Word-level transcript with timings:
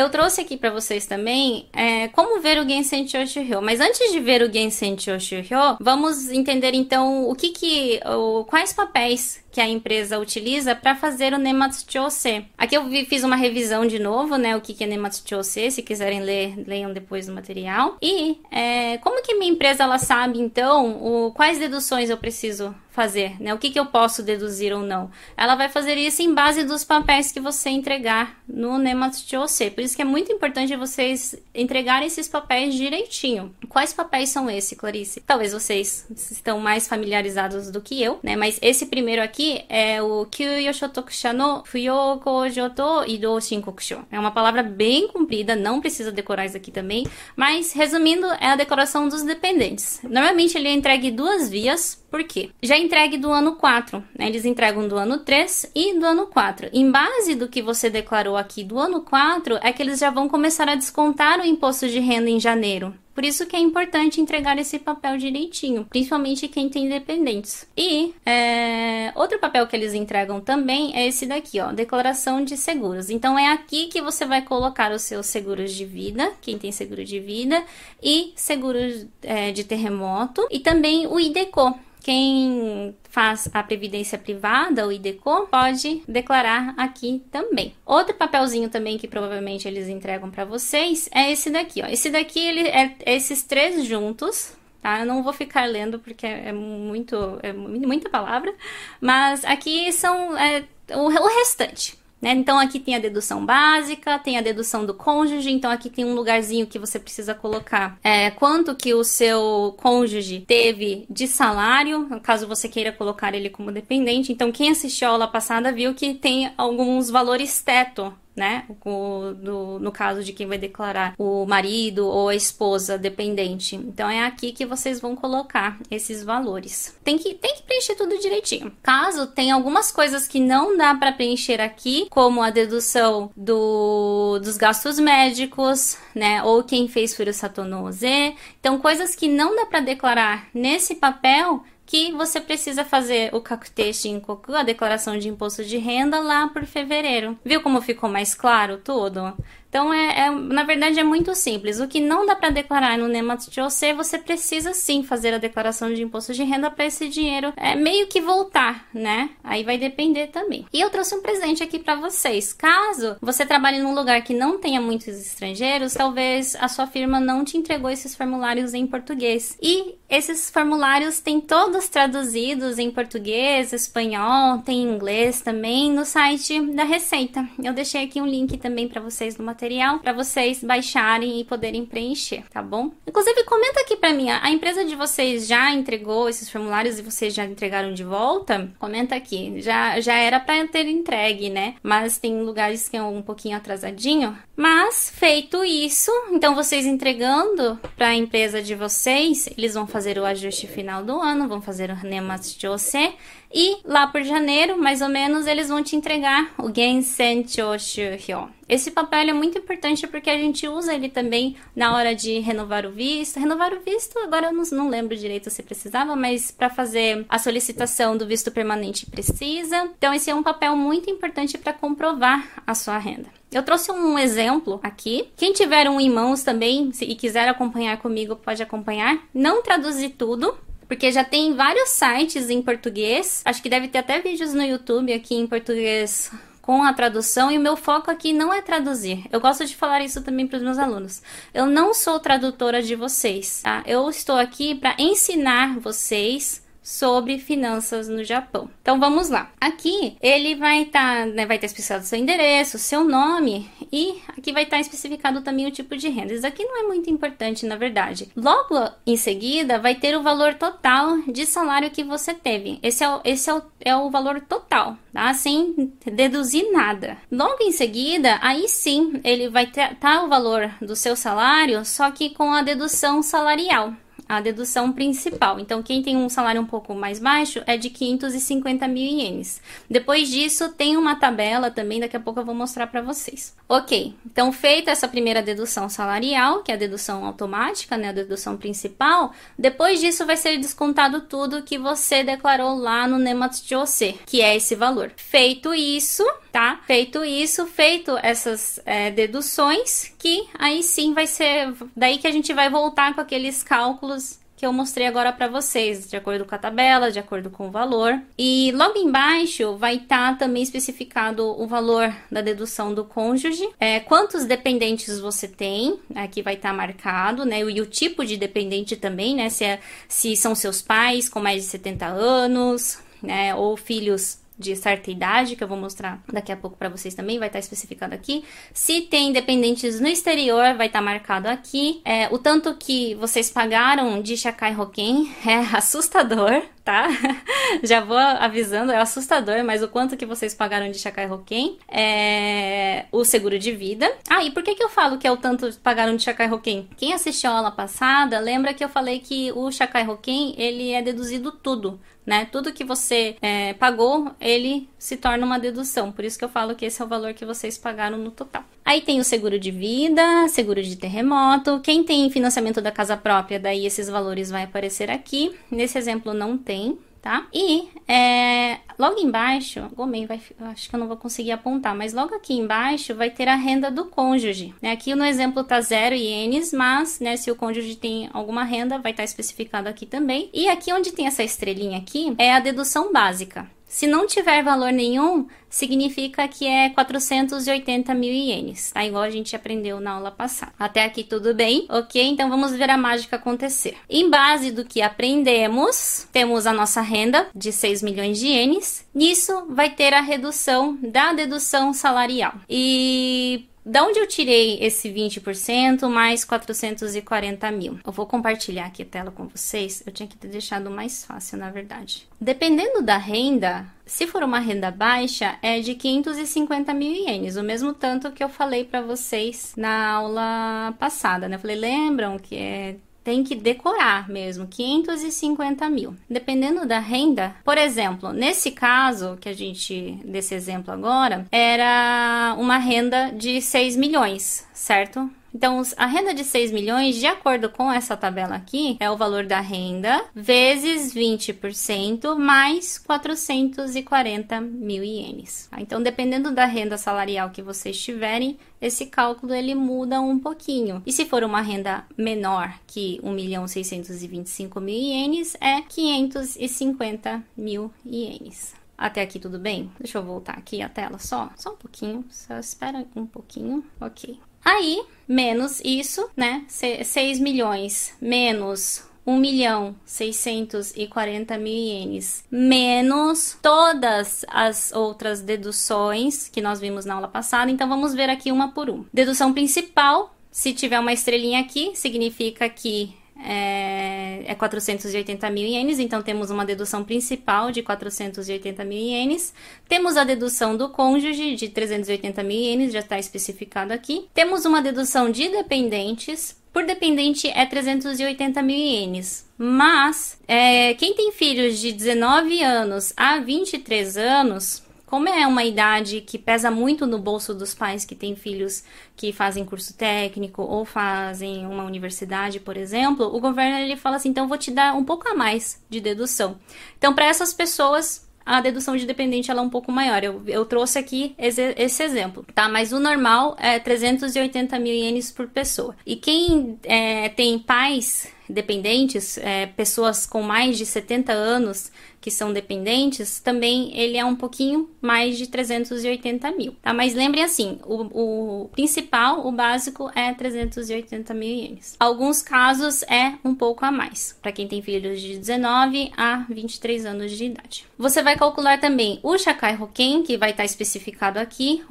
Eu 0.00 0.08
trouxe 0.08 0.40
aqui 0.40 0.56
para 0.56 0.70
vocês 0.70 1.04
também 1.04 1.66
é, 1.74 2.08
como 2.08 2.40
ver 2.40 2.58
o 2.58 2.66
Gensen 2.66 3.06
Choshuryo. 3.06 3.60
Mas 3.60 3.80
antes 3.80 4.10
de 4.10 4.18
ver 4.18 4.40
o 4.40 4.50
Gensen 4.50 4.98
Choshuryo, 4.98 5.76
vamos 5.78 6.30
entender 6.30 6.72
então 6.72 7.28
o 7.28 7.34
que 7.34 7.50
que, 7.50 8.00
o, 8.06 8.44
quais 8.44 8.72
papéis 8.72 9.44
que 9.50 9.60
a 9.60 9.68
empresa 9.68 10.18
utiliza 10.18 10.74
para 10.74 10.94
fazer 10.94 11.32
o 11.32 11.38
Nematsu-Chose. 11.38 12.46
Aqui 12.56 12.76
eu 12.76 12.84
fiz 13.06 13.24
uma 13.24 13.36
revisão 13.36 13.86
de 13.86 13.98
novo, 13.98 14.36
né, 14.36 14.56
o 14.56 14.60
que, 14.60 14.82
é 14.82 14.86
Nematsu-Chose, 14.86 15.70
se 15.70 15.82
quiserem 15.82 16.20
ler, 16.20 16.54
leiam 16.66 16.92
depois 16.92 17.26
do 17.26 17.32
material. 17.32 17.96
E 18.00 18.38
é, 18.50 18.98
como 18.98 19.22
que 19.22 19.34
minha 19.34 19.52
empresa 19.52 19.84
ela 19.84 19.98
sabe, 19.98 20.38
então, 20.38 21.02
o, 21.02 21.32
quais 21.32 21.58
deduções 21.58 22.10
eu 22.10 22.16
preciso 22.16 22.74
fazer, 22.90 23.40
né? 23.40 23.54
O 23.54 23.58
que, 23.58 23.70
que 23.70 23.78
eu 23.78 23.86
posso 23.86 24.22
deduzir 24.22 24.74
ou 24.74 24.82
não? 24.82 25.10
Ela 25.36 25.54
vai 25.54 25.68
fazer 25.68 25.96
isso 25.96 26.22
em 26.22 26.34
base 26.34 26.64
dos 26.64 26.84
papéis 26.84 27.32
que 27.32 27.40
você 27.40 27.70
entregar 27.70 28.38
no 28.46 28.78
Nematsu-Chose. 28.78 29.70
Por 29.70 29.82
isso 29.82 29.96
que 29.96 30.02
é 30.02 30.04
muito 30.04 30.32
importante 30.32 30.76
vocês 30.76 31.34
entregarem 31.54 32.08
esses 32.08 32.28
papéis 32.28 32.74
direitinho. 32.74 33.54
Quais 33.68 33.92
papéis 33.92 34.30
são 34.30 34.50
esses, 34.50 34.76
Clarice? 34.76 35.20
Talvez 35.20 35.52
vocês 35.52 36.06
estão 36.30 36.58
mais 36.60 36.88
familiarizados 36.88 37.70
do 37.70 37.80
que 37.80 38.02
eu, 38.02 38.18
né? 38.22 38.36
Mas 38.36 38.58
esse 38.60 38.86
primeiro 38.86 39.22
aqui 39.22 39.39
aqui 39.40 39.64
é 39.70 40.02
o 40.02 40.26
Kyuyoshotokusha 40.26 41.32
no 41.32 41.64
Fuyoko 41.64 42.42
to 42.76 43.04
Ido 43.06 43.40
Shinkokusho. 43.40 44.04
É 44.12 44.20
uma 44.20 44.30
palavra 44.30 44.62
bem 44.62 45.08
comprida, 45.08 45.56
não 45.56 45.80
precisa 45.80 46.12
decorar 46.12 46.44
isso 46.44 46.58
aqui 46.58 46.70
também, 46.70 47.06
mas 47.34 47.72
resumindo, 47.72 48.26
é 48.26 48.48
a 48.48 48.56
decoração 48.56 49.08
dos 49.08 49.22
dependentes. 49.22 50.00
Normalmente 50.02 50.58
ele 50.58 50.68
é 50.68 50.72
entregue 50.72 51.10
duas 51.10 51.48
vias, 51.48 52.04
por 52.10 52.22
quê? 52.24 52.50
Já 52.62 52.74
é 52.74 52.80
entregue 52.80 53.16
do 53.16 53.32
ano 53.32 53.56
4, 53.56 54.04
né? 54.18 54.26
eles 54.26 54.44
entregam 54.44 54.86
do 54.86 54.96
ano 54.96 55.18
3 55.18 55.72
e 55.74 55.98
do 55.98 56.04
ano 56.04 56.26
4. 56.26 56.68
Em 56.72 56.90
base 56.90 57.34
do 57.34 57.48
que 57.48 57.62
você 57.62 57.88
declarou 57.88 58.36
aqui 58.36 58.62
do 58.62 58.78
ano 58.78 59.00
4, 59.00 59.58
é 59.62 59.72
que 59.72 59.82
eles 59.82 60.00
já 60.00 60.10
vão 60.10 60.28
começar 60.28 60.68
a 60.68 60.74
descontar 60.74 61.40
o 61.40 61.46
imposto 61.46 61.88
de 61.88 61.98
renda 61.98 62.28
em 62.28 62.38
janeiro. 62.38 62.94
Por 63.20 63.26
isso 63.26 63.44
que 63.44 63.54
é 63.54 63.58
importante 63.58 64.18
entregar 64.18 64.56
esse 64.56 64.78
papel 64.78 65.18
direitinho, 65.18 65.84
principalmente 65.84 66.48
quem 66.48 66.70
tem 66.70 66.88
dependentes. 66.88 67.68
E 67.76 68.14
é, 68.24 69.12
outro 69.14 69.38
papel 69.38 69.66
que 69.66 69.76
eles 69.76 69.92
entregam 69.92 70.40
também 70.40 70.96
é 70.96 71.06
esse 71.06 71.26
daqui, 71.26 71.60
ó, 71.60 71.70
declaração 71.70 72.42
de 72.42 72.56
seguros. 72.56 73.10
Então 73.10 73.38
é 73.38 73.52
aqui 73.52 73.88
que 73.88 74.00
você 74.00 74.24
vai 74.24 74.40
colocar 74.40 74.90
os 74.90 75.02
seus 75.02 75.26
seguros 75.26 75.74
de 75.74 75.84
vida, 75.84 76.32
quem 76.40 76.56
tem 76.56 76.72
seguro 76.72 77.04
de 77.04 77.20
vida, 77.20 77.62
e 78.02 78.32
seguros 78.36 79.06
é, 79.20 79.52
de 79.52 79.64
terremoto, 79.64 80.48
e 80.50 80.58
também 80.58 81.06
o 81.06 81.20
IDECO, 81.20 81.78
quem 82.00 82.94
faz 83.10 83.48
a 83.52 83.62
previdência 83.62 84.18
privada, 84.18 84.86
o 84.86 84.92
IDECO, 84.92 85.46
pode 85.48 86.02
declarar 86.08 86.74
aqui 86.76 87.22
também. 87.30 87.74
Outro 87.84 88.14
papelzinho 88.14 88.68
também 88.68 88.96
que 88.96 89.06
provavelmente 89.06 89.68
eles 89.68 89.88
entregam 89.88 90.30
para 90.30 90.44
vocês 90.44 91.08
é 91.12 91.30
esse 91.30 91.50
daqui, 91.50 91.82
ó. 91.82 91.86
Esse 91.86 92.10
daqui 92.10 92.40
ele 92.40 92.68
é 92.68 92.96
esses 93.06 93.42
três 93.42 93.84
juntos, 93.84 94.56
tá? 94.80 95.00
Eu 95.00 95.06
não 95.06 95.22
vou 95.22 95.32
ficar 95.32 95.66
lendo 95.66 95.98
porque 95.98 96.26
é 96.26 96.52
muito 96.52 97.38
é 97.42 97.52
muita 97.52 98.08
palavra, 98.08 98.54
mas 99.00 99.44
aqui 99.44 99.92
são 99.92 100.36
é, 100.38 100.64
o, 100.94 101.06
o 101.06 101.38
restante. 101.38 101.99
Né? 102.20 102.32
Então 102.32 102.58
aqui 102.58 102.78
tem 102.78 102.94
a 102.94 102.98
dedução 102.98 103.46
básica, 103.46 104.18
tem 104.18 104.36
a 104.36 104.42
dedução 104.42 104.84
do 104.84 104.92
cônjuge, 104.92 105.50
então 105.50 105.70
aqui 105.70 105.88
tem 105.88 106.04
um 106.04 106.14
lugarzinho 106.14 106.66
que 106.66 106.78
você 106.78 106.98
precisa 106.98 107.34
colocar 107.34 107.98
é, 108.04 108.30
quanto 108.30 108.74
que 108.74 108.92
o 108.92 109.02
seu 109.02 109.74
cônjuge 109.78 110.44
teve 110.46 111.06
de 111.08 111.26
salário, 111.26 112.08
caso 112.22 112.46
você 112.46 112.68
queira 112.68 112.92
colocar 112.92 113.34
ele 113.34 113.48
como 113.48 113.72
dependente. 113.72 114.32
Então 114.32 114.52
quem 114.52 114.70
assistiu 114.70 115.08
a 115.08 115.12
aula 115.12 115.28
passada 115.28 115.72
viu 115.72 115.94
que 115.94 116.14
tem 116.14 116.52
alguns 116.58 117.08
valores 117.08 117.62
teto 117.62 118.12
né? 118.40 118.64
O, 118.82 119.34
do, 119.34 119.78
no 119.78 119.92
caso 119.92 120.24
de 120.24 120.32
quem 120.32 120.46
vai 120.46 120.56
declarar 120.56 121.14
o 121.18 121.44
marido 121.44 122.06
ou 122.06 122.30
a 122.30 122.34
esposa 122.34 122.96
dependente. 122.96 123.76
Então 123.76 124.08
é 124.08 124.24
aqui 124.24 124.50
que 124.50 124.64
vocês 124.64 124.98
vão 124.98 125.14
colocar 125.14 125.78
esses 125.90 126.24
valores. 126.24 126.96
Tem 127.04 127.18
que, 127.18 127.34
tem 127.34 127.54
que 127.56 127.62
preencher 127.62 127.96
tudo 127.96 128.18
direitinho. 128.18 128.72
Caso 128.82 129.26
tenha 129.26 129.54
algumas 129.54 129.92
coisas 129.92 130.26
que 130.26 130.40
não 130.40 130.74
dá 130.74 130.94
para 130.94 131.12
preencher 131.12 131.60
aqui, 131.60 132.06
como 132.08 132.40
a 132.40 132.48
dedução 132.48 133.30
do, 133.36 134.38
dos 134.42 134.56
gastos 134.56 134.98
médicos, 134.98 135.98
né? 136.14 136.42
Ou 136.42 136.64
quem 136.64 136.88
fez 136.88 137.14
Furusatonose. 137.14 138.34
Então, 138.58 138.78
coisas 138.78 139.14
que 139.14 139.28
não 139.28 139.54
dá 139.54 139.66
para 139.66 139.80
declarar 139.80 140.48
nesse 140.54 140.94
papel 140.94 141.62
que 141.90 142.12
você 142.12 142.40
precisa 142.40 142.84
fazer 142.84 143.34
o 143.34 143.40
Kakute 143.40 143.92
Shinkoku, 143.92 144.54
a 144.54 144.62
declaração 144.62 145.18
de 145.18 145.28
imposto 145.28 145.64
de 145.64 145.76
renda, 145.76 146.20
lá 146.20 146.46
por 146.46 146.64
fevereiro. 146.64 147.36
Viu 147.44 147.60
como 147.62 147.82
ficou 147.82 148.08
mais 148.08 148.32
claro 148.32 148.78
tudo? 148.78 149.36
Então, 149.70 149.94
é, 149.94 150.26
é, 150.26 150.30
na 150.30 150.64
verdade, 150.64 150.98
é 150.98 151.04
muito 151.04 151.32
simples. 151.32 151.78
O 151.78 151.86
que 151.86 152.00
não 152.00 152.26
dá 152.26 152.34
para 152.34 152.50
declarar 152.50 152.98
no 152.98 153.06
Nematsu-Chose, 153.06 153.92
você 153.92 154.18
precisa 154.18 154.74
sim 154.74 155.04
fazer 155.04 155.32
a 155.32 155.38
declaração 155.38 155.94
de 155.94 156.02
imposto 156.02 156.34
de 156.34 156.42
renda 156.42 156.68
para 156.68 156.84
esse 156.84 157.08
dinheiro 157.08 157.52
é, 157.56 157.76
meio 157.76 158.08
que 158.08 158.20
voltar, 158.20 158.88
né? 158.92 159.30
Aí 159.44 159.62
vai 159.62 159.78
depender 159.78 160.26
também. 160.26 160.66
E 160.72 160.80
eu 160.80 160.90
trouxe 160.90 161.14
um 161.14 161.22
presente 161.22 161.62
aqui 161.62 161.78
para 161.78 161.94
vocês. 161.94 162.52
Caso 162.52 163.16
você 163.20 163.46
trabalhe 163.46 163.78
num 163.78 163.94
lugar 163.94 164.22
que 164.22 164.34
não 164.34 164.58
tenha 164.58 164.80
muitos 164.80 165.06
estrangeiros, 165.06 165.94
talvez 165.94 166.56
a 166.56 166.66
sua 166.66 166.88
firma 166.88 167.20
não 167.20 167.44
te 167.44 167.56
entregou 167.56 167.90
esses 167.90 168.16
formulários 168.16 168.74
em 168.74 168.88
português. 168.88 169.56
E 169.62 169.94
esses 170.08 170.50
formulários 170.50 171.20
têm 171.20 171.40
todos 171.40 171.88
traduzidos 171.88 172.76
em 172.80 172.90
português, 172.90 173.72
espanhol, 173.72 174.58
tem 174.58 174.82
inglês 174.82 175.40
também 175.40 175.92
no 175.92 176.04
site 176.04 176.60
da 176.72 176.82
Receita. 176.82 177.48
Eu 177.62 177.72
deixei 177.72 178.02
aqui 178.02 178.20
um 178.20 178.26
link 178.26 178.58
também 178.58 178.88
para 178.88 179.00
vocês 179.00 179.38
no 179.38 179.44
material 179.44 179.59
material 179.60 179.98
para 179.98 180.14
vocês 180.14 180.64
baixarem 180.64 181.38
e 181.38 181.44
poderem 181.44 181.84
preencher, 181.84 182.44
tá 182.48 182.62
bom? 182.62 182.90
Inclusive, 183.06 183.44
comenta 183.44 183.80
aqui 183.80 183.94
para 183.94 184.14
mim, 184.14 184.30
a 184.30 184.50
empresa 184.50 184.86
de 184.86 184.96
vocês 184.96 185.46
já 185.46 185.70
entregou 185.70 186.30
esses 186.30 186.48
formulários 186.48 186.98
e 186.98 187.02
vocês 187.02 187.34
já 187.34 187.44
entregaram 187.44 187.92
de 187.92 188.02
volta? 188.02 188.70
Comenta 188.78 189.14
aqui. 189.14 189.60
Já, 189.60 190.00
já 190.00 190.14
era 190.14 190.40
para 190.40 190.66
ter 190.66 190.86
entregue, 190.86 191.50
né? 191.50 191.74
Mas 191.82 192.16
tem 192.16 192.40
lugares 192.40 192.88
que 192.88 192.96
é 192.96 193.02
um 193.02 193.20
pouquinho 193.20 193.54
atrasadinho. 193.54 194.34
Mas, 194.56 195.12
feito 195.14 195.62
isso, 195.62 196.10
então 196.30 196.54
vocês 196.54 196.86
entregando 196.86 197.78
para 197.96 198.08
a 198.08 198.14
empresa 198.14 198.62
de 198.62 198.74
vocês, 198.74 199.46
eles 199.58 199.74
vão 199.74 199.86
fazer 199.86 200.18
o 200.18 200.24
ajuste 200.24 200.66
final 200.66 201.04
do 201.04 201.20
ano, 201.20 201.48
vão 201.48 201.60
fazer 201.60 201.90
o 201.90 202.06
Nemas 202.06 202.56
Jose 202.58 203.14
e 203.52 203.78
lá 203.84 204.06
por 204.06 204.22
janeiro, 204.22 204.78
mais 204.78 205.02
ou 205.02 205.08
menos, 205.08 205.46
eles 205.46 205.68
vão 205.68 205.82
te 205.82 205.96
entregar 205.96 206.52
o 206.56 206.72
Gensen 206.72 207.46
Choshuryo. 207.46 208.48
Esse 208.68 208.92
papel 208.92 209.28
é 209.28 209.32
muito 209.32 209.58
importante 209.58 210.06
porque 210.06 210.30
a 210.30 210.38
gente 210.38 210.68
usa 210.68 210.94
ele 210.94 211.08
também 211.08 211.56
na 211.74 211.96
hora 211.96 212.14
de 212.14 212.38
renovar 212.38 212.86
o 212.86 212.92
visto. 212.92 213.40
Renovar 213.40 213.72
o 213.72 213.80
visto, 213.80 214.16
agora 214.20 214.46
eu 214.46 214.52
não, 214.52 214.62
não 214.70 214.88
lembro 214.88 215.16
direito 215.16 215.50
se 215.50 215.60
precisava, 215.64 216.14
mas 216.14 216.52
para 216.52 216.70
fazer 216.70 217.26
a 217.28 217.36
solicitação 217.40 218.16
do 218.16 218.24
visto 218.24 218.52
permanente 218.52 219.06
precisa. 219.06 219.90
Então, 219.98 220.14
esse 220.14 220.30
é 220.30 220.34
um 220.34 220.44
papel 220.44 220.76
muito 220.76 221.10
importante 221.10 221.58
para 221.58 221.72
comprovar 221.72 222.62
a 222.64 222.72
sua 222.72 222.98
renda. 222.98 223.28
Eu 223.50 223.64
trouxe 223.64 223.90
um 223.90 224.16
exemplo 224.16 224.78
aqui. 224.80 225.28
Quem 225.36 225.52
tiver 225.52 225.90
um 225.90 226.00
em 226.00 226.08
mãos 226.08 226.44
também 226.44 226.92
se, 226.92 227.04
e 227.04 227.16
quiser 227.16 227.48
acompanhar 227.48 227.96
comigo, 227.98 228.36
pode 228.36 228.62
acompanhar. 228.62 229.18
Não 229.34 229.60
traduzir 229.60 230.10
tudo, 230.10 230.56
porque 230.90 231.12
já 231.12 231.22
tem 231.22 231.54
vários 231.54 231.90
sites 231.90 232.50
em 232.50 232.60
português. 232.60 233.42
Acho 233.44 233.62
que 233.62 233.68
deve 233.68 233.86
ter 233.86 233.98
até 233.98 234.20
vídeos 234.20 234.52
no 234.52 234.64
YouTube 234.64 235.12
aqui 235.12 235.36
em 235.36 235.46
português 235.46 236.32
com 236.60 236.82
a 236.82 236.92
tradução 236.92 237.48
e 237.48 237.56
o 237.56 237.60
meu 237.60 237.76
foco 237.76 238.10
aqui 238.10 238.32
não 238.32 238.52
é 238.52 238.60
traduzir. 238.60 239.24
Eu 239.30 239.40
gosto 239.40 239.64
de 239.64 239.76
falar 239.76 240.00
isso 240.00 240.20
também 240.20 240.48
para 240.48 240.56
os 240.56 240.64
meus 240.64 240.78
alunos. 240.78 241.22
Eu 241.54 241.66
não 241.66 241.94
sou 241.94 242.18
tradutora 242.18 242.82
de 242.82 242.96
vocês, 242.96 243.60
tá? 243.62 243.84
Eu 243.86 244.10
estou 244.10 244.34
aqui 244.34 244.74
para 244.74 244.96
ensinar 244.98 245.78
vocês 245.78 246.60
sobre 246.82 247.38
finanças 247.38 248.08
no 248.08 248.24
Japão. 248.24 248.70
Então 248.82 248.98
vamos 248.98 249.28
lá. 249.28 249.50
Aqui 249.60 250.16
ele 250.20 250.54
vai 250.54 250.82
estar, 250.82 251.20
tá, 251.20 251.26
né, 251.26 251.46
vai 251.46 251.58
ter 251.58 251.66
especificado 251.66 252.04
seu 252.04 252.18
endereço, 252.18 252.78
seu 252.78 253.04
nome 253.04 253.70
e 253.92 254.20
aqui 254.28 254.52
vai 254.52 254.64
estar 254.64 254.76
tá 254.76 254.80
especificado 254.80 255.42
também 255.42 255.66
o 255.66 255.70
tipo 255.70 255.96
de 255.96 256.08
renda. 256.08 256.32
Isso 256.32 256.46
aqui 256.46 256.64
não 256.64 256.80
é 256.80 256.82
muito 256.86 257.10
importante, 257.10 257.66
na 257.66 257.76
verdade. 257.76 258.28
Logo 258.34 258.76
em 259.06 259.16
seguida 259.16 259.78
vai 259.78 259.94
ter 259.94 260.16
o 260.16 260.22
valor 260.22 260.54
total 260.54 261.18
de 261.22 261.46
salário 261.46 261.90
que 261.90 262.02
você 262.02 262.34
teve. 262.34 262.78
Esse 262.82 263.04
é 263.04 263.08
o, 263.08 263.20
esse 263.24 263.50
é 263.50 263.54
o, 263.54 263.62
é 263.80 263.96
o 263.96 264.10
valor 264.10 264.40
total, 264.40 264.96
tá? 265.12 265.32
Sem 265.34 265.92
deduzir 266.04 266.72
nada. 266.72 267.18
Logo 267.30 267.62
em 267.62 267.72
seguida, 267.72 268.38
aí 268.40 268.68
sim 268.68 269.20
ele 269.22 269.48
vai 269.48 269.64
estar 269.64 269.94
tá 269.96 270.22
o 270.22 270.28
valor 270.28 270.70
do 270.80 270.96
seu 270.96 271.14
salário, 271.14 271.84
só 271.84 272.10
que 272.10 272.30
com 272.30 272.52
a 272.52 272.62
dedução 272.62 273.22
salarial. 273.22 273.94
A 274.30 274.40
dedução 274.40 274.92
principal. 274.92 275.58
Então, 275.58 275.82
quem 275.82 276.04
tem 276.04 276.16
um 276.16 276.28
salário 276.28 276.60
um 276.60 276.66
pouco 276.66 276.94
mais 276.94 277.18
baixo 277.18 277.60
é 277.66 277.76
de 277.76 277.90
550 277.90 278.86
mil 278.86 279.02
ienes. 279.02 279.60
Depois 279.90 280.28
disso, 280.28 280.68
tem 280.68 280.96
uma 280.96 281.16
tabela 281.16 281.68
também, 281.68 281.98
daqui 281.98 282.16
a 282.16 282.20
pouco 282.20 282.38
eu 282.38 282.44
vou 282.44 282.54
mostrar 282.54 282.86
para 282.86 283.02
vocês. 283.02 283.56
Ok, 283.68 284.14
então 284.24 284.52
feita 284.52 284.92
essa 284.92 285.08
primeira 285.08 285.42
dedução 285.42 285.88
salarial, 285.88 286.62
que 286.62 286.70
é 286.70 286.76
a 286.76 286.78
dedução 286.78 287.24
automática, 287.24 287.96
né, 287.96 288.10
a 288.10 288.12
dedução 288.12 288.56
principal, 288.56 289.32
depois 289.58 289.98
disso 289.98 290.24
vai 290.24 290.36
ser 290.36 290.58
descontado 290.58 291.22
tudo 291.22 291.62
que 291.62 291.76
você 291.76 292.22
declarou 292.22 292.76
lá 292.76 293.08
no 293.08 293.18
Nemat 293.18 293.60
de 293.60 293.74
OC, 293.74 294.20
que 294.26 294.40
é 294.40 294.54
esse 294.54 294.76
valor. 294.76 295.10
Feito 295.16 295.74
isso, 295.74 296.24
tá? 296.52 296.80
Feito 296.86 297.24
isso, 297.24 297.66
feito 297.66 298.16
essas 298.22 298.80
é, 298.84 299.10
deduções, 299.10 300.14
que 300.20 300.46
aí 300.58 300.82
sim 300.82 301.14
vai 301.14 301.26
ser 301.26 301.74
daí 301.96 302.18
que 302.18 302.26
a 302.26 302.30
gente 302.30 302.52
vai 302.52 302.70
voltar 302.70 303.14
com 303.14 303.20
aqueles 303.20 303.62
cálculos 303.62 304.38
que 304.60 304.66
eu 304.66 304.74
mostrei 304.74 305.06
agora 305.06 305.32
para 305.32 305.48
vocês, 305.48 306.06
de 306.06 306.16
acordo 306.18 306.44
com 306.44 306.54
a 306.54 306.58
tabela, 306.58 307.10
de 307.10 307.18
acordo 307.18 307.48
com 307.48 307.68
o 307.68 307.70
valor. 307.70 308.20
E 308.36 308.70
logo 308.72 308.98
embaixo 308.98 309.74
vai 309.78 309.94
estar 309.94 310.32
tá 310.32 310.34
também 310.34 310.62
especificado 310.62 311.58
o 311.58 311.66
valor 311.66 312.14
da 312.30 312.42
dedução 312.42 312.92
do 312.92 313.02
cônjuge, 313.02 313.66
é, 313.80 314.00
quantos 314.00 314.44
dependentes 314.44 315.18
você 315.18 315.48
tem, 315.48 315.98
aqui 316.14 316.42
vai 316.42 316.56
estar 316.56 316.72
tá 316.72 316.74
marcado, 316.74 317.46
né? 317.46 317.60
E 317.60 317.80
o 317.80 317.86
tipo 317.86 318.22
de 318.22 318.36
dependente 318.36 318.96
também, 318.96 319.34
né? 319.34 319.48
Se, 319.48 319.64
é, 319.64 319.80
se 320.06 320.36
são 320.36 320.54
seus 320.54 320.82
pais 320.82 321.26
com 321.26 321.40
mais 321.40 321.62
de 321.62 321.68
70 321.70 322.04
anos, 322.08 322.98
né? 323.22 323.54
Ou 323.54 323.78
filhos 323.78 324.39
de 324.60 324.76
certa 324.76 325.10
idade, 325.10 325.56
que 325.56 325.64
eu 325.64 325.68
vou 325.68 325.76
mostrar 325.76 326.22
daqui 326.30 326.52
a 326.52 326.56
pouco 326.56 326.76
para 326.76 326.90
vocês 326.90 327.14
também, 327.14 327.38
vai 327.38 327.48
estar 327.48 327.56
tá 327.56 327.60
especificado 327.60 328.14
aqui. 328.14 328.44
Se 328.74 329.00
tem 329.00 329.32
dependentes 329.32 329.98
no 329.98 330.06
exterior, 330.06 330.74
vai 330.74 330.86
estar 330.86 330.98
tá 330.98 331.04
marcado 331.04 331.48
aqui. 331.48 332.02
É, 332.04 332.28
o 332.30 332.38
tanto 332.38 332.74
que 332.74 333.14
vocês 333.14 333.50
pagaram 333.50 334.20
de 334.20 334.36
Chakai 334.36 334.72
Roken 334.72 335.34
é 335.46 335.56
assustador, 335.74 336.62
tá? 336.84 337.08
Já 337.82 338.00
vou 338.00 338.18
avisando, 338.18 338.92
é 338.92 338.98
assustador, 338.98 339.64
mas 339.64 339.82
o 339.82 339.88
quanto 339.88 340.16
que 340.16 340.26
vocês 340.26 340.54
pagaram 340.54 340.90
de 340.90 340.98
Chakai 340.98 341.26
Roken 341.26 341.78
é 341.88 343.06
o 343.10 343.24
seguro 343.24 343.58
de 343.58 343.72
vida. 343.72 344.12
Ah, 344.28 344.44
e 344.44 344.50
por 344.50 344.62
que 344.62 344.74
que 344.74 344.82
eu 344.82 344.90
falo 344.90 345.16
que 345.16 345.26
é 345.26 345.32
o 345.32 345.38
tanto 345.38 345.70
que 345.70 345.78
pagaram 345.78 346.14
de 346.14 346.22
Chakai 346.22 346.46
Roken? 346.46 346.88
Quem 346.98 347.14
assistiu 347.14 347.50
a 347.50 347.54
aula 347.54 347.70
passada, 347.70 348.38
lembra 348.38 348.74
que 348.74 348.84
eu 348.84 348.88
falei 348.90 349.20
que 349.20 349.50
o 349.52 349.72
Chakai 349.72 350.04
Roken, 350.04 350.54
ele 350.58 350.92
é 350.92 351.00
deduzido 351.00 351.50
tudo 351.50 351.98
né? 352.30 352.44
Tudo 352.44 352.72
que 352.72 352.84
você 352.84 353.34
é, 353.42 353.74
pagou, 353.74 354.30
ele 354.40 354.88
se 354.96 355.16
torna 355.16 355.44
uma 355.44 355.58
dedução. 355.58 356.12
Por 356.12 356.24
isso 356.24 356.38
que 356.38 356.44
eu 356.44 356.48
falo 356.48 356.76
que 356.76 356.86
esse 356.86 357.02
é 357.02 357.04
o 357.04 357.08
valor 357.08 357.34
que 357.34 357.44
vocês 357.44 357.76
pagaram 357.76 358.16
no 358.16 358.30
total. 358.30 358.62
Aí 358.84 359.00
tem 359.00 359.18
o 359.18 359.24
seguro 359.24 359.58
de 359.58 359.72
vida, 359.72 360.46
seguro 360.46 360.80
de 360.80 360.94
terremoto. 360.94 361.80
Quem 361.80 362.04
tem 362.04 362.30
financiamento 362.30 362.80
da 362.80 362.92
casa 362.92 363.16
própria, 363.16 363.58
daí 363.58 363.84
esses 363.84 364.08
valores 364.08 364.48
vai 364.48 364.62
aparecer 364.62 365.10
aqui. 365.10 365.56
Nesse 365.68 365.98
exemplo 365.98 366.32
não 366.32 366.56
tem, 366.56 366.96
tá? 367.20 367.46
E 367.52 367.88
é, 368.08 368.78
logo 368.98 369.18
embaixo, 369.18 369.88
Gomei 369.94 370.26
vai, 370.26 370.40
acho 370.60 370.88
que 370.88 370.94
eu 370.94 371.00
não 371.00 371.08
vou 371.08 371.16
conseguir 371.16 371.52
apontar, 371.52 371.94
mas 371.94 372.12
logo 372.12 372.34
aqui 372.34 372.54
embaixo 372.54 373.14
vai 373.14 373.30
ter 373.30 373.48
a 373.48 373.54
renda 373.54 373.90
do 373.90 374.06
cônjuge. 374.06 374.74
Né? 374.80 374.92
Aqui 374.92 375.14
no 375.14 375.24
exemplo 375.24 375.62
tá 375.64 375.80
zero 375.80 376.14
ienes, 376.14 376.72
mas 376.72 377.20
né, 377.20 377.36
se 377.36 377.50
o 377.50 377.56
cônjuge 377.56 377.96
tem 377.96 378.28
alguma 378.32 378.64
renda, 378.64 378.98
vai 378.98 379.12
estar 379.12 379.22
tá 379.22 379.24
especificado 379.24 379.88
aqui 379.88 380.06
também. 380.06 380.50
E 380.52 380.68
aqui 380.68 380.92
onde 380.92 381.12
tem 381.12 381.26
essa 381.26 381.42
estrelinha 381.42 381.98
aqui 381.98 382.34
é 382.38 382.52
a 382.52 382.60
dedução 382.60 383.12
básica. 383.12 383.68
Se 383.90 384.06
não 384.06 384.24
tiver 384.24 384.62
valor 384.62 384.92
nenhum, 384.92 385.48
significa 385.68 386.46
que 386.46 386.64
é 386.64 386.90
480 386.90 388.14
mil 388.14 388.32
ienes, 388.32 388.92
tá? 388.92 389.04
Igual 389.04 389.24
a 389.24 389.30
gente 389.30 389.56
aprendeu 389.56 389.98
na 389.98 390.12
aula 390.12 390.30
passada. 390.30 390.72
Até 390.78 391.04
aqui 391.04 391.24
tudo 391.24 391.52
bem? 391.52 391.86
Ok? 391.88 392.22
Então 392.22 392.48
vamos 392.48 392.70
ver 392.70 392.88
a 392.88 392.96
mágica 392.96 393.34
acontecer. 393.34 393.96
Em 394.08 394.30
base 394.30 394.70
do 394.70 394.84
que 394.84 395.02
aprendemos, 395.02 396.28
temos 396.30 396.68
a 396.68 396.72
nossa 396.72 397.00
renda 397.00 397.48
de 397.52 397.72
6 397.72 398.00
milhões 398.00 398.38
de 398.38 398.46
ienes. 398.46 399.04
Nisso 399.12 399.66
vai 399.68 399.90
ter 399.90 400.14
a 400.14 400.20
redução 400.20 400.96
da 401.02 401.32
dedução 401.32 401.92
salarial. 401.92 402.54
E 402.68 403.66
da 403.84 404.04
onde 404.04 404.18
eu 404.18 404.26
tirei 404.26 404.78
esse 404.80 405.08
20% 405.08 406.08
mais 406.08 406.44
440 406.44 407.70
mil? 407.70 407.98
Eu 408.04 408.12
vou 408.12 408.26
compartilhar 408.26 408.86
aqui 408.86 409.02
a 409.02 409.06
tela 409.06 409.30
com 409.30 409.48
vocês. 409.48 410.02
Eu 410.06 410.12
tinha 410.12 410.28
que 410.28 410.36
ter 410.36 410.48
deixado 410.48 410.90
mais 410.90 411.24
fácil, 411.24 411.58
na 411.58 411.70
verdade. 411.70 412.28
Dependendo 412.40 413.02
da 413.02 413.16
renda, 413.16 413.86
se 414.04 414.26
for 414.26 414.42
uma 414.42 414.58
renda 414.58 414.90
baixa, 414.90 415.58
é 415.62 415.80
de 415.80 415.94
550 415.94 416.92
mil 416.92 417.12
ienes, 417.12 417.56
o 417.56 417.62
mesmo 417.62 417.94
tanto 417.94 418.32
que 418.32 418.44
eu 418.44 418.48
falei 418.48 418.84
para 418.84 419.00
vocês 419.00 419.72
na 419.76 420.10
aula 420.10 420.94
passada, 420.98 421.48
né? 421.48 421.56
Eu 421.56 421.60
falei, 421.60 421.76
lembram 421.76 422.38
que 422.38 422.56
é 422.56 422.96
tem 423.22 423.44
que 423.44 423.54
decorar 423.54 424.28
mesmo, 424.28 424.66
550 424.66 425.88
mil. 425.88 426.16
Dependendo 426.28 426.86
da 426.86 426.98
renda, 426.98 427.54
por 427.64 427.78
exemplo, 427.78 428.32
nesse 428.32 428.70
caso 428.70 429.36
que 429.40 429.48
a 429.48 429.52
gente, 429.52 430.18
desse 430.24 430.54
exemplo 430.54 430.92
agora, 430.92 431.46
era 431.50 432.54
uma 432.58 432.78
renda 432.78 433.30
de 433.30 433.60
6 433.60 433.96
milhões, 433.96 434.66
certo? 434.72 435.30
Então, 435.54 435.82
a 435.96 436.06
renda 436.06 436.32
de 436.32 436.44
6 436.44 436.70
milhões, 436.70 437.16
de 437.16 437.26
acordo 437.26 437.68
com 437.68 437.90
essa 437.90 438.16
tabela 438.16 438.54
aqui, 438.54 438.96
é 439.00 439.10
o 439.10 439.16
valor 439.16 439.44
da 439.44 439.60
renda 439.60 440.24
vezes 440.34 441.12
20% 441.12 442.36
mais 442.36 442.98
440 442.98 444.60
mil 444.60 445.02
ienes. 445.02 445.68
Tá? 445.70 445.80
Então, 445.80 446.02
dependendo 446.02 446.52
da 446.52 446.64
renda 446.64 446.96
salarial 446.96 447.50
que 447.50 447.62
vocês 447.62 448.00
tiverem, 448.00 448.58
esse 448.80 449.06
cálculo 449.06 449.52
ele 449.52 449.74
muda 449.74 450.20
um 450.20 450.38
pouquinho. 450.38 451.02
E 451.04 451.12
se 451.12 451.26
for 451.26 451.42
uma 451.42 451.60
renda 451.60 452.04
menor 452.16 452.72
que 452.86 453.20
1 453.22 453.32
milhão 453.32 453.66
625 453.66 454.80
mil 454.80 454.94
ienes, 454.94 455.56
é 455.60 455.82
550 455.82 457.42
mil 457.56 457.92
ienes. 458.06 458.74
Até 458.96 459.22
aqui 459.22 459.38
tudo 459.38 459.58
bem? 459.58 459.90
Deixa 459.98 460.18
eu 460.18 460.22
voltar 460.22 460.52
aqui 460.52 460.82
a 460.82 460.88
tela 460.88 461.18
só, 461.18 461.50
só 461.56 461.72
um 461.72 461.76
pouquinho, 461.76 462.24
só 462.28 462.58
espera 462.58 463.04
um 463.16 463.24
pouquinho, 463.24 463.82
ok. 463.98 464.38
Aí, 464.64 465.02
menos 465.26 465.80
isso, 465.84 466.28
né? 466.36 466.64
6 466.68 467.38
milhões 467.38 468.14
menos 468.20 469.08
1 469.26 469.36
milhão 469.36 469.94
640 470.04 471.58
mil 471.58 471.72
ienes, 471.72 472.44
menos 472.50 473.58
todas 473.62 474.44
as 474.48 474.92
outras 474.92 475.40
deduções 475.40 476.48
que 476.48 476.60
nós 476.60 476.80
vimos 476.80 477.04
na 477.04 477.14
aula 477.14 477.28
passada. 477.28 477.70
Então, 477.70 477.88
vamos 477.88 478.14
ver 478.14 478.30
aqui 478.30 478.50
uma 478.50 478.72
por 478.72 478.88
uma. 478.90 479.06
Dedução 479.12 479.52
principal, 479.52 480.34
se 480.50 480.72
tiver 480.72 480.98
uma 480.98 481.12
estrelinha 481.12 481.60
aqui, 481.60 481.92
significa 481.94 482.68
que 482.68 483.14
é, 483.44 484.44
é 484.46 484.54
480 484.54 485.50
mil 485.50 485.66
ienes, 485.66 485.98
então 485.98 486.22
temos 486.22 486.50
uma 486.50 486.64
dedução 486.64 487.04
principal 487.04 487.70
de 487.70 487.82
480 487.82 488.84
mil 488.84 488.98
ienes. 488.98 489.54
Temos 489.88 490.16
a 490.16 490.24
dedução 490.24 490.76
do 490.76 490.88
cônjuge 490.90 491.54
de 491.54 491.68
380 491.68 492.42
mil 492.42 492.58
ienes, 492.58 492.92
já 492.92 493.00
está 493.00 493.18
especificado 493.18 493.92
aqui. 493.92 494.26
Temos 494.34 494.64
uma 494.64 494.82
dedução 494.82 495.30
de 495.30 495.48
dependentes. 495.48 496.58
Por 496.72 496.84
dependente 496.86 497.48
é 497.48 497.66
380 497.66 498.62
mil 498.62 498.76
ienes, 498.76 499.44
mas 499.58 500.38
é, 500.46 500.94
quem 500.94 501.14
tem 501.14 501.32
filhos 501.32 501.80
de 501.80 501.90
19 501.90 502.62
anos 502.62 503.12
a 503.16 503.40
23 503.40 504.16
anos 504.16 504.80
como 505.10 505.28
é 505.28 505.44
uma 505.44 505.64
idade 505.64 506.20
que 506.20 506.38
pesa 506.38 506.70
muito 506.70 507.04
no 507.04 507.18
bolso 507.18 507.52
dos 507.52 507.74
pais 507.74 508.04
que 508.04 508.14
têm 508.14 508.36
filhos 508.36 508.84
que 509.16 509.32
fazem 509.32 509.64
curso 509.64 509.92
técnico 509.92 510.62
ou 510.62 510.84
fazem 510.84 511.66
uma 511.66 511.82
universidade, 511.82 512.60
por 512.60 512.76
exemplo, 512.76 513.26
o 513.26 513.40
governo 513.40 513.78
ele 513.78 513.96
fala 513.96 514.16
assim: 514.16 514.28
então 514.28 514.46
vou 514.46 514.56
te 514.56 514.70
dar 514.70 514.94
um 514.94 515.04
pouco 515.04 515.28
a 515.28 515.34
mais 515.34 515.82
de 515.90 516.00
dedução. 516.00 516.56
Então, 516.96 517.12
para 517.12 517.26
essas 517.26 517.52
pessoas, 517.52 518.24
a 518.46 518.60
dedução 518.60 518.96
de 518.96 519.04
dependente 519.04 519.50
ela 519.50 519.60
é 519.60 519.64
um 519.64 519.68
pouco 519.68 519.90
maior. 519.90 520.22
Eu, 520.22 520.44
eu 520.46 520.64
trouxe 520.64 521.00
aqui 521.00 521.34
esse, 521.36 521.74
esse, 521.76 522.04
exemplo, 522.04 522.46
tá? 522.54 522.68
Mas 522.68 522.92
o 522.92 523.00
normal 523.00 523.56
é 523.58 523.80
380 523.80 524.78
mil 524.78 524.94
ienes 524.94 525.32
por 525.32 525.48
pessoa. 525.48 525.96
E 526.06 526.14
quem 526.14 526.78
é, 526.84 527.28
tem 527.30 527.58
pais 527.58 528.32
dependentes, 528.50 529.38
é, 529.38 529.66
pessoas 529.66 530.26
com 530.26 530.42
mais 530.42 530.76
de 530.76 530.84
70 530.84 531.32
anos 531.32 531.90
que 532.20 532.30
são 532.30 532.52
dependentes, 532.52 533.40
também 533.40 533.96
ele 533.98 534.18
é 534.18 534.24
um 534.24 534.36
pouquinho 534.36 534.90
mais 535.00 535.38
de 535.38 535.46
380 535.46 536.50
mil, 536.52 536.76
tá? 536.82 536.92
Mas 536.92 537.14
lembrem 537.14 537.42
assim, 537.42 537.78
o, 537.84 538.64
o 538.64 538.68
principal, 538.68 539.46
o 539.46 539.50
básico 539.50 540.10
é 540.14 540.32
380 540.34 541.32
mil 541.32 541.48
ienes. 541.48 541.96
Alguns 541.98 542.42
casos 542.42 543.02
é 543.04 543.34
um 543.42 543.54
pouco 543.54 543.84
a 543.86 543.90
mais, 543.90 544.36
para 544.42 544.52
quem 544.52 544.68
tem 544.68 544.82
filhos 544.82 545.20
de 545.20 545.38
19 545.38 546.12
a 546.16 546.44
23 546.50 547.06
anos 547.06 547.32
de 547.32 547.46
idade. 547.46 547.86
Você 547.96 548.22
vai 548.22 548.36
calcular 548.36 548.78
também 548.78 549.18
o 549.22 549.38
Shakai 549.38 549.80
Hoken, 549.80 550.22
que 550.22 550.36
vai 550.36 550.50
estar 550.50 550.64
especificado 550.64 551.38
aqui, 551.38 551.82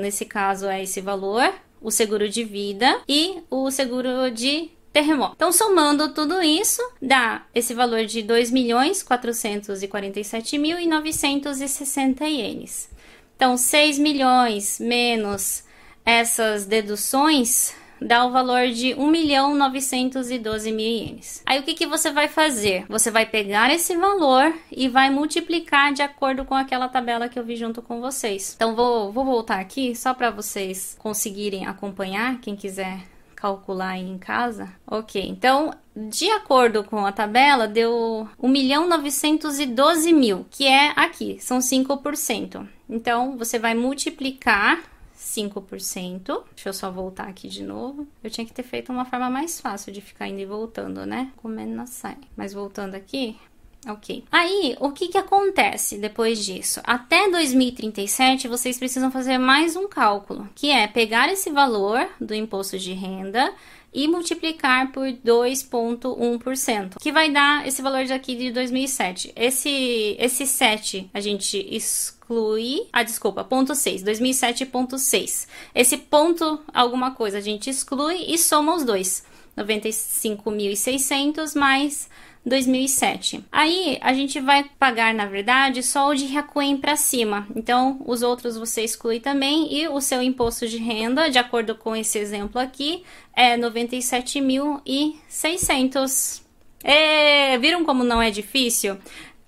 nesse 0.00 0.24
caso 0.24 0.66
é 0.66 0.82
esse 0.82 1.00
valor, 1.00 1.52
o 1.80 1.90
seguro 1.90 2.28
de 2.28 2.44
vida 2.44 3.00
e 3.08 3.42
o 3.50 3.70
seguro 3.70 4.30
de 4.30 4.70
terremoto. 4.96 5.34
Então, 5.36 5.52
somando 5.52 6.08
tudo 6.14 6.40
isso, 6.40 6.80
dá 7.02 7.42
esse 7.54 7.74
valor 7.74 8.06
de 8.06 8.22
2 8.22 8.50
milhões 8.50 9.02
447 9.02 10.56
mil 10.56 10.80
e 10.80 10.86
960 10.86 12.24
ienes. 12.26 12.88
Então, 13.36 13.58
6 13.58 13.98
milhões 13.98 14.80
menos 14.80 15.64
essas 16.02 16.64
deduções 16.64 17.74
dá 18.00 18.24
o 18.24 18.30
valor 18.30 18.68
de 18.68 18.94
1 18.94 19.06
milhão 19.06 19.54
912 19.54 20.72
mil 20.72 20.86
ienes. 20.86 21.42
Aí 21.44 21.60
o 21.60 21.62
que, 21.62 21.74
que 21.74 21.86
você 21.86 22.10
vai 22.10 22.26
fazer? 22.28 22.86
Você 22.88 23.10
vai 23.10 23.26
pegar 23.26 23.70
esse 23.70 23.94
valor 23.94 24.50
e 24.72 24.88
vai 24.88 25.10
multiplicar 25.10 25.92
de 25.92 26.00
acordo 26.00 26.42
com 26.46 26.54
aquela 26.54 26.88
tabela 26.88 27.28
que 27.28 27.38
eu 27.38 27.44
vi 27.44 27.56
junto 27.56 27.82
com 27.82 28.00
vocês. 28.00 28.54
Então 28.56 28.74
vou, 28.74 29.12
vou 29.12 29.26
voltar 29.26 29.60
aqui 29.60 29.94
só 29.94 30.14
para 30.14 30.30
vocês 30.30 30.96
conseguirem 30.98 31.66
acompanhar, 31.66 32.40
quem 32.40 32.56
quiser 32.56 33.15
calcular 33.36 33.90
aí 33.90 34.08
em 34.08 34.18
casa. 34.18 34.72
Ok, 34.86 35.22
então, 35.28 35.72
de 35.94 36.28
acordo 36.30 36.82
com 36.82 37.04
a 37.04 37.12
tabela, 37.12 37.68
deu 37.68 38.28
1 38.42 38.48
milhão 38.48 38.88
912 38.88 40.12
mil, 40.12 40.46
que 40.50 40.66
é 40.66 40.92
aqui, 40.96 41.38
são 41.40 41.58
5%. 41.58 42.66
Então, 42.88 43.36
você 43.36 43.58
vai 43.58 43.74
multiplicar 43.74 44.82
5%. 45.16 46.44
Deixa 46.54 46.68
eu 46.68 46.72
só 46.72 46.90
voltar 46.90 47.28
aqui 47.28 47.48
de 47.48 47.62
novo. 47.62 48.06
Eu 48.22 48.30
tinha 48.30 48.46
que 48.46 48.52
ter 48.52 48.62
feito 48.62 48.92
uma 48.92 49.04
forma 49.04 49.28
mais 49.28 49.60
fácil 49.60 49.92
de 49.92 50.00
ficar 50.00 50.28
indo 50.28 50.40
e 50.40 50.46
voltando, 50.46 51.04
né? 51.04 51.32
Comendo 51.36 51.74
na 51.74 51.86
sai. 51.86 52.16
Mas 52.36 52.52
voltando 52.52 52.94
aqui, 52.94 53.36
Ok. 53.88 54.24
Aí, 54.32 54.76
o 54.80 54.90
que, 54.90 55.08
que 55.08 55.18
acontece 55.18 55.96
depois 55.96 56.44
disso? 56.44 56.80
Até 56.82 57.30
2037, 57.30 58.48
vocês 58.48 58.78
precisam 58.78 59.12
fazer 59.12 59.38
mais 59.38 59.76
um 59.76 59.86
cálculo, 59.86 60.48
que 60.56 60.70
é 60.70 60.88
pegar 60.88 61.32
esse 61.32 61.50
valor 61.50 62.08
do 62.20 62.34
imposto 62.34 62.78
de 62.78 62.92
renda 62.92 63.52
e 63.94 64.08
multiplicar 64.08 64.90
por 64.90 65.06
2,1%, 65.06 66.96
que 67.00 67.12
vai 67.12 67.30
dar 67.30 67.66
esse 67.66 67.80
valor 67.80 68.04
daqui 68.06 68.34
de 68.34 68.50
2007. 68.50 69.32
Esse, 69.36 70.16
esse 70.18 70.46
7 70.46 71.08
a 71.14 71.20
gente 71.20 71.56
exclui. 71.70 72.88
Ah, 72.92 73.04
desculpa, 73.04 73.44
ponto 73.44 73.74
6, 73.74 74.02
2007,6. 74.02 75.46
Esse 75.74 75.96
ponto, 75.96 76.60
alguma 76.74 77.12
coisa, 77.12 77.38
a 77.38 77.40
gente 77.40 77.70
exclui 77.70 78.26
e 78.28 78.36
soma 78.36 78.74
os 78.74 78.84
dois. 78.84 79.24
95.600 79.56 81.58
mais 81.58 82.10
2007. 82.46 83.44
Aí 83.50 83.98
a 84.00 84.14
gente 84.14 84.40
vai 84.40 84.62
pagar, 84.78 85.12
na 85.12 85.26
verdade, 85.26 85.82
só 85.82 86.10
o 86.10 86.14
de 86.14 86.26
Hakuen 86.36 86.76
para 86.76 86.94
cima. 86.94 87.44
Então, 87.56 88.00
os 88.06 88.22
outros 88.22 88.56
você 88.56 88.84
exclui 88.84 89.18
também 89.18 89.74
e 89.74 89.88
o 89.88 90.00
seu 90.00 90.22
imposto 90.22 90.68
de 90.68 90.78
renda, 90.78 91.28
de 91.28 91.38
acordo 91.38 91.74
com 91.74 91.96
esse 91.96 92.18
exemplo 92.18 92.60
aqui, 92.60 93.02
é 93.34 93.58
97.600. 93.58 96.42
É, 96.84 97.58
viram 97.58 97.84
como 97.84 98.04
não 98.04 98.22
é 98.22 98.30
difícil? 98.30 98.96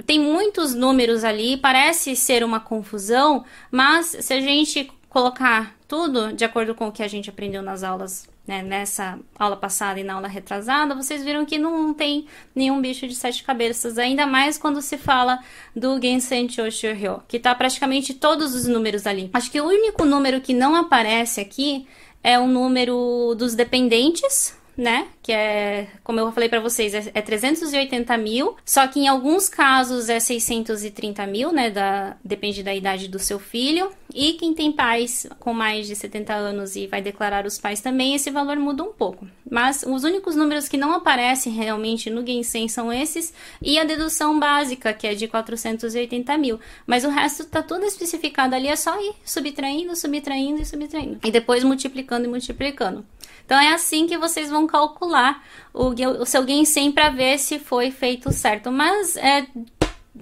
Tem 0.05 0.19
muitos 0.19 0.75
números 0.75 1.23
ali, 1.23 1.57
parece 1.57 2.17
ser 2.17 2.43
uma 2.43 2.59
confusão, 2.59 3.45
mas 3.71 4.07
se 4.07 4.35
a 4.35 4.40
gente 4.40 4.90
colocar 5.09 5.76
tudo 5.87 6.33
de 6.33 6.45
acordo 6.45 6.75
com 6.75 6.88
o 6.88 6.93
que 6.93 7.02
a 7.02 7.09
gente 7.09 7.31
aprendeu 7.31 7.62
nas 7.62 7.85
aulas 7.85 8.28
né, 8.49 8.62
nessa 8.62 9.19
aula 9.38 9.57
passada 9.57 10.00
e 10.00 10.02
na 10.02 10.14
aula 10.14 10.26
retrasada, 10.26 10.95
vocês 10.95 11.23
viram 11.23 11.45
que 11.45 11.59
não 11.59 11.93
tem 11.93 12.26
nenhum 12.55 12.81
bicho 12.81 13.07
de 13.07 13.14
sete 13.14 13.45
cabeças, 13.45 13.99
ainda 13.99 14.26
mais 14.26 14.57
quando 14.57 14.81
se 14.81 14.97
fala 14.97 15.38
do 15.76 16.00
Gensen 16.00 16.49
Choshuryo, 16.49 17.23
que 17.28 17.38
tá 17.38 17.55
praticamente 17.55 18.14
todos 18.14 18.55
os 18.55 18.67
números 18.67 19.07
ali. 19.07 19.28
Acho 19.35 19.50
que 19.50 19.61
o 19.61 19.67
único 19.67 20.05
número 20.07 20.40
que 20.40 20.55
não 20.55 20.75
aparece 20.75 21.40
aqui 21.40 21.87
é 22.25 22.38
o 22.38 22.47
número 22.47 23.35
dos 23.38 23.55
dependentes, 23.55 24.58
né? 24.78 25.08
Que 25.20 25.32
é, 25.32 25.88
como 26.04 26.20
eu 26.20 26.30
falei 26.30 26.49
para 26.49 26.61
vocês, 26.61 26.94
é, 26.94 27.11
é 27.12 27.20
380 27.20 28.16
mil. 28.16 28.56
Só 28.64 28.87
que 28.87 29.00
em 29.00 29.08
alguns 29.08 29.49
casos 29.49 30.08
é 30.08 30.20
630 30.20 31.26
mil, 31.26 31.52
né? 31.52 31.68
Da, 31.68 32.16
depende 32.25 32.62
da 32.62 32.73
idade 32.73 33.08
do 33.08 33.18
seu 33.18 33.40
filho. 33.40 33.90
E 34.14 34.35
quem 34.35 34.54
tem 34.54 34.70
pais 34.70 35.26
com 35.40 35.52
mais 35.52 35.88
de 35.88 35.97
70 35.97 36.32
anos 36.32 36.76
e 36.76 36.87
vai 36.87 37.02
declarar 37.02 37.44
os 37.44 37.58
pais 37.58 37.80
também, 37.80 38.14
esse 38.14 38.30
valor 38.30 38.56
muda 38.56 38.85
um 38.85 38.92
pouco. 38.92 39.26
Mas 39.50 39.82
os 39.82 40.04
únicos 40.04 40.37
números 40.37 40.68
que 40.68 40.76
não 40.76 40.92
aparecem 40.92 41.52
realmente 41.52 42.08
no 42.08 42.25
Gensen 42.25 42.68
são 42.68 42.92
esses 42.92 43.35
e 43.61 43.78
a 43.78 43.85
dedução 43.85 44.38
básica, 44.38 44.92
que 44.92 45.08
é 45.08 45.14
de 45.14 45.26
480 45.26 46.38
mil. 46.38 46.61
Mas 46.87 47.04
o 47.04 47.08
resto 47.08 47.44
tá 47.47 47.62
tudo 47.62 47.85
especificado 47.85 48.54
ali, 48.54 48.68
é 48.68 48.76
só 48.76 48.99
ir 49.00 49.14
subtraindo, 49.25 49.97
subtraindo 49.97 50.62
e 50.62 50.64
subtraindo. 50.64 51.18
E 51.25 51.30
depois 51.32 51.64
multiplicando 51.64 52.26
e 52.26 52.30
multiplicando. 52.30 53.04
Então 53.49 53.58
é 53.58 53.73
assim 53.73 54.06
que 54.06 54.18
vocês 54.18 54.50
vão 54.50 54.66
calcular 54.68 55.42
o, 55.75 55.88
o 56.20 56.25
seu 56.25 56.46
Gensen 56.46 56.92
para 56.92 57.08
ver 57.08 57.38
se 57.38 57.58
foi 57.58 57.90
feito 57.90 58.30
certo. 58.30 58.70
Mas 58.70 59.16
é 59.16 59.48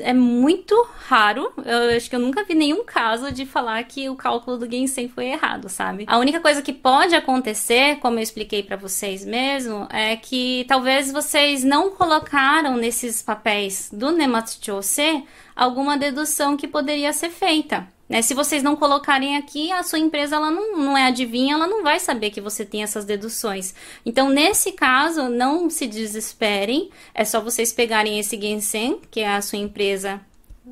é 0.01 0.13
muito 0.13 0.75
raro. 1.07 1.53
Eu 1.65 1.97
acho 1.97 2.09
que 2.09 2.17
eu 2.17 2.21
nunca 2.21 2.45
vi 2.45 2.55
nenhum 2.55 2.85
caso 2.85 3.33
de 3.33 3.47
falar 3.47 3.83
que 3.85 4.09
o 4.09 4.17
cálculo 4.17 4.59
do 4.59 4.71
Gensen 4.71 5.09
foi 5.09 5.27
errado, 5.27 5.69
sabe? 5.69 6.05
A 6.07 6.19
única 6.19 6.41
coisa 6.41 6.63
que 6.63 6.73
pode 6.73 7.15
acontecer, 7.15 7.97
como 7.97 8.19
eu 8.19 8.23
expliquei 8.23 8.63
para 8.63 8.77
vocês 8.77 9.25
mesmo, 9.25 9.87
é 9.91 10.17
que 10.17 10.65
talvez 10.69 11.13
vocês 11.13 11.65
não 11.65 11.91
colocaram 11.91 12.77
nesses 12.77 13.23
papéis 13.23 13.91
do 13.93 14.13
Nematsu 14.13 14.57
alguma 15.55 15.97
dedução 15.97 16.57
que 16.57 16.69
poderia 16.69 17.13
ser 17.13 17.31
feita. 17.31 17.87
Né? 18.09 18.23
Se 18.23 18.35
vocês 18.35 18.63
não 18.63 18.77
colocarem 18.77 19.37
aqui, 19.37 19.73
a 19.73 19.83
sua 19.83 19.99
empresa 19.99 20.37
ela 20.37 20.51
não, 20.51 20.77
não 20.77 20.99
é 20.99 21.07
adivinha, 21.07 21.55
ela 21.55 21.67
não 21.67 21.83
vai 21.83 21.99
saber 21.99 22.31
que 22.31 22.41
você 22.41 22.65
tem 22.65 22.83
essas 22.83 23.05
deduções. 23.05 23.75
Então, 24.05 24.29
nesse 24.29 24.73
caso, 24.73 25.29
não 25.29 25.69
se 25.69 25.87
desesperem, 25.87 26.91
é 27.15 27.25
só 27.25 27.41
vocês 27.41 27.73
pegarem 27.73 28.19
esse 28.19 28.41
Gensen, 28.41 29.01
que 29.11 29.21
é 29.21 29.29
a 29.29 29.43
sua 29.43 29.59
empresa 29.59 30.21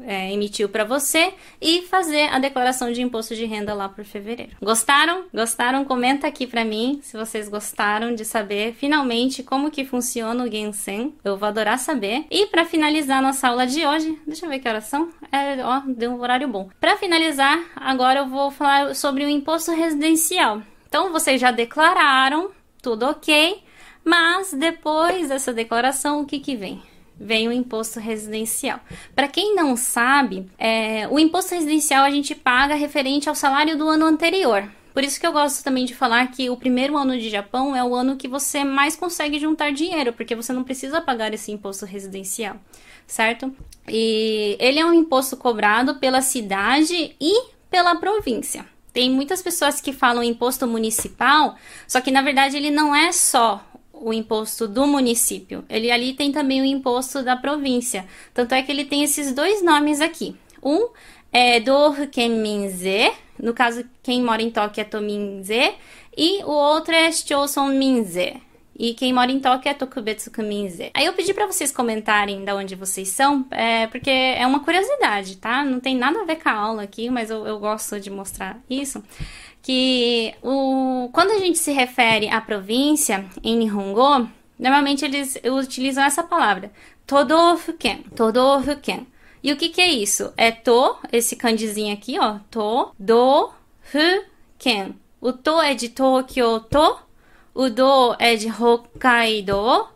é, 0.02 0.32
emitiu 0.32 0.68
para 0.68 0.84
você 0.84 1.34
e 1.60 1.82
fazer 1.82 2.28
a 2.32 2.38
declaração 2.38 2.92
de 2.92 3.02
imposto 3.02 3.34
de 3.34 3.44
renda 3.44 3.74
lá 3.74 3.88
por 3.88 4.04
fevereiro. 4.04 4.56
Gostaram? 4.60 5.24
Gostaram? 5.32 5.84
Comenta 5.84 6.26
aqui 6.26 6.46
para 6.46 6.64
mim 6.64 7.00
se 7.02 7.16
vocês 7.16 7.48
gostaram 7.48 8.14
de 8.14 8.24
saber 8.24 8.74
finalmente 8.74 9.42
como 9.42 9.70
que 9.70 9.84
funciona 9.84 10.44
o 10.44 10.50
Gensen. 10.50 11.14
Eu 11.24 11.36
vou 11.36 11.48
adorar 11.48 11.78
saber. 11.78 12.24
E 12.30 12.46
para 12.46 12.64
finalizar 12.64 13.22
nossa 13.22 13.48
aula 13.48 13.66
de 13.66 13.86
hoje, 13.86 14.18
deixa 14.26 14.46
eu 14.46 14.50
ver 14.50 14.58
que 14.58 14.68
horas 14.68 14.84
são. 14.84 15.10
É, 15.30 15.64
ó, 15.64 15.82
deu 15.86 16.10
um 16.10 16.20
horário 16.20 16.48
bom. 16.48 16.68
Para 16.80 16.96
finalizar, 16.96 17.58
agora 17.76 18.20
eu 18.20 18.28
vou 18.28 18.50
falar 18.50 18.94
sobre 18.94 19.24
o 19.24 19.28
imposto 19.28 19.72
residencial. 19.72 20.62
Então 20.88 21.12
vocês 21.12 21.40
já 21.40 21.50
declararam, 21.50 22.50
tudo 22.80 23.06
ok, 23.06 23.62
mas 24.04 24.52
depois 24.52 25.28
dessa 25.28 25.52
declaração, 25.52 26.20
o 26.20 26.26
que 26.26 26.38
que 26.38 26.54
vem? 26.54 26.82
Vem 27.18 27.49
o 27.49 27.52
imposto 27.52 28.00
residencial. 28.00 28.80
Para 29.14 29.28
quem 29.28 29.54
não 29.54 29.76
sabe, 29.76 30.47
é, 30.59 31.09
o 31.09 31.18
imposto 31.18 31.54
residencial 31.54 32.04
a 32.04 32.11
gente 32.11 32.35
paga 32.35 32.75
referente 32.75 33.28
ao 33.28 33.35
salário 33.35 33.76
do 33.76 33.88
ano 33.88 34.06
anterior. 34.06 34.68
Por 34.92 35.02
isso 35.02 35.18
que 35.18 35.26
eu 35.26 35.33
gosto 35.33 35.64
também 35.64 35.85
de 35.85 35.94
falar 35.94 36.30
que 36.30 36.49
o 36.49 36.56
primeiro 36.56 36.97
ano 36.97 37.18
de 37.18 37.28
Japão 37.28 37.75
é 37.75 37.83
o 37.83 37.94
ano 37.94 38.16
que 38.16 38.28
você 38.28 38.62
mais 38.62 38.94
consegue 38.94 39.40
juntar 39.40 39.73
dinheiro, 39.73 40.12
porque 40.12 40.37
você 40.37 40.52
não 40.52 40.62
precisa 40.62 41.00
pagar 41.00 41.35
esse 41.35 41.50
imposto 41.50 41.85
residencial, 41.85 42.56
certo? 43.04 43.52
E 43.88 44.56
ele 44.61 44.78
é 44.78 44.87
um 44.87 44.94
imposto 44.94 45.37
cobrado 45.37 45.97
pela 45.97 46.21
cidade 46.21 47.16
e 47.21 47.49
pela 47.68 47.97
província. 47.97 48.64
Tem 48.92 49.11
muitas 49.11 49.42
pessoas 49.42 49.80
que 49.80 49.92
falam 49.92 50.23
imposto 50.23 50.64
municipal, 50.64 51.56
só 51.88 52.00
que 52.00 52.12
na 52.12 52.23
verdade 52.23 52.56
ele 52.56 52.71
não 52.71 52.94
é 52.94 53.11
só 53.11 53.61
o 54.04 54.12
imposto 54.12 54.68
do 54.68 54.87
município. 54.87 55.64
Ele 55.68 55.90
ali 55.90 56.12
tem 56.12 56.30
também 56.30 56.61
o 56.61 56.64
imposto 56.64 57.23
da 57.23 57.37
província. 57.37 58.06
Tanto 58.34 58.54
é 58.54 58.62
que 58.62 58.70
ele 58.70 58.84
tem 58.84 59.02
esses 59.02 59.32
dois 59.32 59.62
nomes 59.62 60.00
aqui. 60.00 60.37
Um 60.62 60.88
é 61.32 61.58
do 61.58 62.06
Kenminze, 62.12 63.11
no 63.38 63.54
caso 63.54 63.84
quem 64.02 64.23
mora 64.23 64.42
em 64.42 64.50
Tóquio 64.50 64.82
é 64.82 64.84
Tominze, 64.84 65.75
e 66.16 66.44
o 66.44 66.50
outro 66.50 66.94
é 66.94 67.11
Shoson 67.11 67.68
Minze. 67.68 68.40
E 68.76 68.92
quem 68.92 69.12
mora 69.12 69.30
em 69.30 69.38
Tóquio 69.38 69.70
é 69.70 69.75
Tokubetsu 69.75 70.32
Kuminze. 70.32 70.90
Aí 70.94 71.06
eu 71.06 71.12
pedi 71.12 71.32
para 71.32 71.46
vocês 71.46 71.70
comentarem 71.70 72.44
de 72.44 72.52
onde 72.52 72.75
vocês 72.75 73.08
são, 73.08 73.46
é, 73.52 73.87
porque 73.87 74.11
é 74.11 74.44
uma 74.46 74.61
curiosidade, 74.61 75.37
tá? 75.37 75.64
Não 75.64 75.78
tem 75.78 75.96
nada 75.96 76.20
a 76.20 76.25
ver 76.25 76.37
com 76.37 76.49
a 76.49 76.52
aula 76.52 76.82
aqui, 76.82 77.08
mas 77.08 77.30
eu, 77.30 77.46
eu 77.46 77.61
gosto 77.61 78.00
de 78.00 78.11
mostrar 78.11 78.61
isso 78.68 79.02
que 79.64 80.35
o, 80.42 81.09
quando 81.11 81.30
a 81.30 81.38
gente 81.38 81.56
se 81.59 81.73
refere 81.73 82.28
à 82.28 82.38
província 82.38 83.25
em 83.42 83.56
Nihongo, 83.56 84.28
normalmente 84.59 85.06
eles 85.06 85.40
utilizam 85.42 86.04
essa 86.04 86.23
palavra, 86.23 86.71
Todofuken, 87.06 88.02
Todofuken. 88.14 89.06
E 89.42 89.52
o 89.52 89.56
que 89.56 89.71
que 89.71 89.80
é 89.80 89.88
isso? 89.88 90.33
É 90.37 90.50
to, 90.50 90.97
esse 91.11 91.35
kanjizinho 91.35 91.94
aqui, 91.94 92.18
ó, 92.18 92.40
to, 92.50 92.92
do, 92.99 93.50
fu, 93.80 94.25
ken. 94.59 94.94
O 95.18 95.33
to 95.33 95.62
é 95.62 95.75
de 95.75 95.88
Tokyo 95.88 96.61
to, 96.61 96.99
o 97.54 97.71
do 97.71 98.14
é 98.18 98.37
de 98.37 98.50
Hokkaido, 98.50 99.88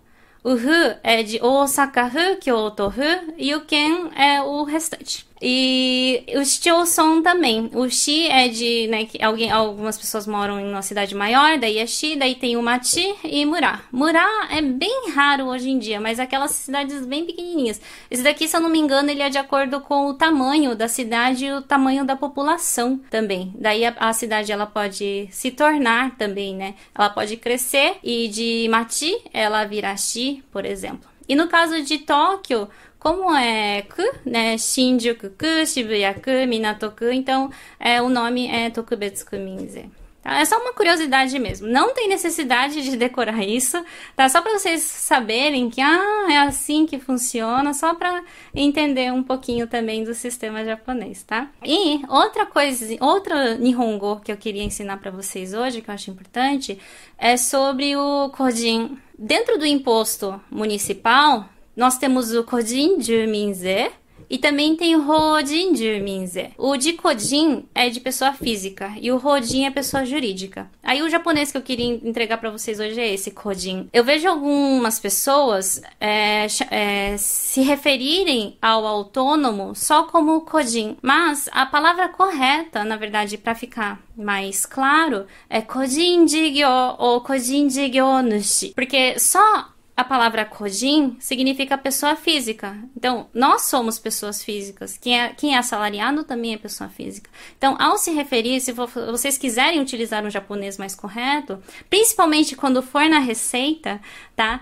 o 0.42 0.56
fu 0.56 0.98
é 1.02 1.22
de 1.22 1.42
Osaka 1.42 2.10
fu, 2.10 2.36
Kyoto 2.40 2.90
fu 2.90 3.34
e 3.36 3.54
o 3.54 3.66
ken 3.66 4.10
é 4.16 4.40
o 4.40 4.64
restante. 4.64 5.27
E 5.40 6.24
o 6.34 6.44
Chichoson 6.44 7.22
também. 7.22 7.70
O 7.74 7.88
Shi 7.88 8.26
é 8.26 8.48
de, 8.48 8.86
né, 8.88 9.04
que 9.04 9.22
alguém, 9.22 9.50
algumas 9.50 9.96
pessoas 9.96 10.26
moram 10.26 10.58
em 10.60 10.68
uma 10.68 10.82
cidade 10.82 11.14
maior, 11.14 11.58
daí 11.58 11.78
é 11.78 11.86
Shi, 11.86 12.16
daí 12.16 12.34
tem 12.34 12.56
o 12.56 12.62
Machi 12.62 13.14
e 13.24 13.44
Murá. 13.46 13.82
Murá 13.92 14.48
é 14.50 14.60
bem 14.60 15.10
raro 15.14 15.46
hoje 15.46 15.70
em 15.70 15.78
dia, 15.78 16.00
mas 16.00 16.18
aquelas 16.18 16.50
cidades 16.52 17.06
bem 17.06 17.24
pequenininhas. 17.24 17.80
Esse 18.10 18.22
daqui, 18.22 18.48
se 18.48 18.56
eu 18.56 18.60
não 18.60 18.70
me 18.70 18.78
engano, 18.78 19.10
ele 19.10 19.22
é 19.22 19.28
de 19.28 19.38
acordo 19.38 19.80
com 19.80 20.06
o 20.06 20.14
tamanho 20.14 20.74
da 20.74 20.88
cidade 20.88 21.46
e 21.46 21.52
o 21.52 21.62
tamanho 21.62 22.04
da 22.04 22.16
população 22.16 23.00
também. 23.10 23.52
Daí 23.58 23.84
a, 23.84 23.94
a 23.98 24.12
cidade 24.12 24.50
ela 24.50 24.66
pode 24.66 25.28
se 25.30 25.50
tornar 25.50 26.16
também, 26.16 26.54
né? 26.54 26.74
Ela 26.94 27.10
pode 27.10 27.36
crescer 27.36 27.96
e 28.02 28.28
de 28.28 28.68
Machi 28.70 29.16
ela 29.32 29.64
virar 29.64 29.96
Shi, 29.96 30.42
por 30.50 30.64
exemplo. 30.64 31.08
E 31.28 31.34
no 31.34 31.46
caso 31.46 31.82
de 31.82 31.98
Tóquio, 31.98 32.68
como 32.98 33.34
é 33.34 33.82
ku, 33.82 34.02
né? 34.24 34.58
Shinjuku-ku, 34.58 35.66
Shibuya-ku, 35.66 36.46
Minato-ku, 36.48 37.06
então 37.06 37.50
é, 37.78 38.02
o 38.02 38.08
nome 38.08 38.48
é 38.48 38.70
Tokubetsu-ku 38.70 39.36
Minze. 39.36 39.90
Tá? 40.22 40.40
É 40.40 40.44
só 40.44 40.58
uma 40.58 40.72
curiosidade 40.72 41.38
mesmo. 41.38 41.68
Não 41.68 41.94
tem 41.94 42.08
necessidade 42.08 42.82
de 42.82 42.96
decorar 42.96 43.42
isso, 43.44 43.82
tá? 44.16 44.28
Só 44.28 44.42
para 44.42 44.58
vocês 44.58 44.82
saberem 44.82 45.70
que 45.70 45.80
ah, 45.80 46.26
é 46.28 46.38
assim 46.38 46.86
que 46.86 46.98
funciona, 46.98 47.72
só 47.72 47.94
para 47.94 48.22
entender 48.54 49.12
um 49.12 49.22
pouquinho 49.22 49.66
também 49.66 50.04
do 50.04 50.12
sistema 50.12 50.64
japonês, 50.64 51.22
tá? 51.22 51.50
E 51.64 52.02
outra 52.08 52.44
coisa, 52.46 52.84
outra 53.00 53.56
Nihongo 53.56 54.20
que 54.20 54.32
eu 54.32 54.36
queria 54.36 54.62
ensinar 54.64 54.98
para 54.98 55.10
vocês 55.10 55.54
hoje, 55.54 55.80
que 55.80 55.88
eu 55.88 55.94
acho 55.94 56.10
importante, 56.10 56.78
é 57.16 57.36
sobre 57.36 57.96
o 57.96 58.30
Kojin. 58.30 58.98
Dentro 59.16 59.58
do 59.58 59.66
imposto 59.66 60.40
municipal, 60.50 61.48
nós 61.78 61.96
temos 61.96 62.34
o 62.34 62.42
Kojin 62.42 63.00
Juminze, 63.00 63.92
e 64.30 64.36
também 64.36 64.76
tem 64.76 64.94
o 64.94 65.02
Rodin 65.02 65.74
Juminze. 65.74 66.50
O 66.58 66.76
de 66.76 66.92
Kodin 66.92 67.64
é 67.74 67.88
de 67.88 68.00
pessoa 68.00 68.32
física 68.32 68.92
e 69.00 69.10
o 69.10 69.16
Rodin 69.16 69.64
é 69.64 69.70
pessoa 69.70 70.04
jurídica. 70.04 70.70
Aí 70.82 71.02
o 71.02 71.08
japonês 71.08 71.50
que 71.50 71.56
eu 71.56 71.62
queria 71.62 71.86
entregar 71.86 72.38
para 72.38 72.50
vocês 72.50 72.78
hoje 72.78 73.00
é 73.00 73.14
esse, 73.14 73.30
Kodin. 73.30 73.88
Eu 73.92 74.04
vejo 74.04 74.28
algumas 74.28 75.00
pessoas 75.00 75.80
é, 76.00 76.46
é, 76.70 77.16
se 77.16 77.62
referirem 77.62 78.56
ao 78.60 78.86
autônomo 78.86 79.74
só 79.74 80.02
como 80.02 80.42
Kodin, 80.42 80.96
mas 81.00 81.48
a 81.52 81.64
palavra 81.64 82.08
correta, 82.08 82.84
na 82.84 82.96
verdade, 82.96 83.38
para 83.38 83.54
ficar 83.54 84.00
mais 84.16 84.66
claro, 84.66 85.26
é 85.48 85.62
Kojin 85.62 86.26
Jigyo 86.26 86.68
ou 86.98 87.20
Kojin 87.20 87.70
Jigyo 87.70 88.22
Nushi. 88.22 88.72
Porque 88.74 89.18
só 89.18 89.68
a 89.98 90.04
palavra 90.04 90.44
Kojin 90.44 91.16
significa 91.18 91.76
pessoa 91.76 92.14
física. 92.14 92.78
Então, 92.96 93.26
nós 93.34 93.62
somos 93.62 93.98
pessoas 93.98 94.44
físicas. 94.44 94.96
Quem 94.96 95.20
é, 95.20 95.30
quem 95.30 95.56
é 95.56 95.58
assalariado 95.58 96.22
também 96.22 96.54
é 96.54 96.56
pessoa 96.56 96.88
física. 96.88 97.28
Então, 97.56 97.76
ao 97.80 97.98
se 97.98 98.12
referir, 98.12 98.60
se 98.60 98.70
vocês 98.70 99.36
quiserem 99.36 99.80
utilizar 99.80 100.24
um 100.24 100.30
japonês 100.30 100.78
mais 100.78 100.94
correto, 100.94 101.60
principalmente 101.90 102.54
quando 102.54 102.80
for 102.80 103.08
na 103.08 103.18
receita, 103.18 104.00
tá? 104.36 104.60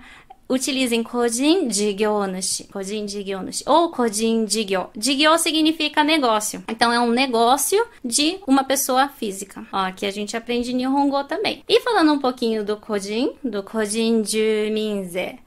Utilizem 0.49 1.03
Kojin 1.03 1.69
Jigyo 1.69 2.25
Nushi, 2.27 2.65
Kojin 2.65 3.07
Jigyo 3.07 3.39
ou 3.65 3.89
Kojin 3.89 4.47
Jigyo. 4.47 4.89
Jigyo 4.97 5.37
significa 5.37 6.03
negócio. 6.03 6.63
Então 6.67 6.91
é 6.91 6.99
um 6.99 7.11
negócio 7.11 7.85
de 8.03 8.39
uma 8.47 8.63
pessoa 8.63 9.09
física. 9.09 9.65
Ó, 9.71 9.77
aqui 9.77 10.05
a 10.05 10.11
gente 10.11 10.37
aprende 10.37 10.73
Nihongo 10.73 11.23
também. 11.25 11.63
E 11.67 11.81
falando 11.81 12.13
um 12.13 12.19
pouquinho 12.19 12.63
do 12.63 12.77
Kojin, 12.77 13.33
do 13.43 13.63
Kojin 13.63 14.23
Juminze. 14.23 15.39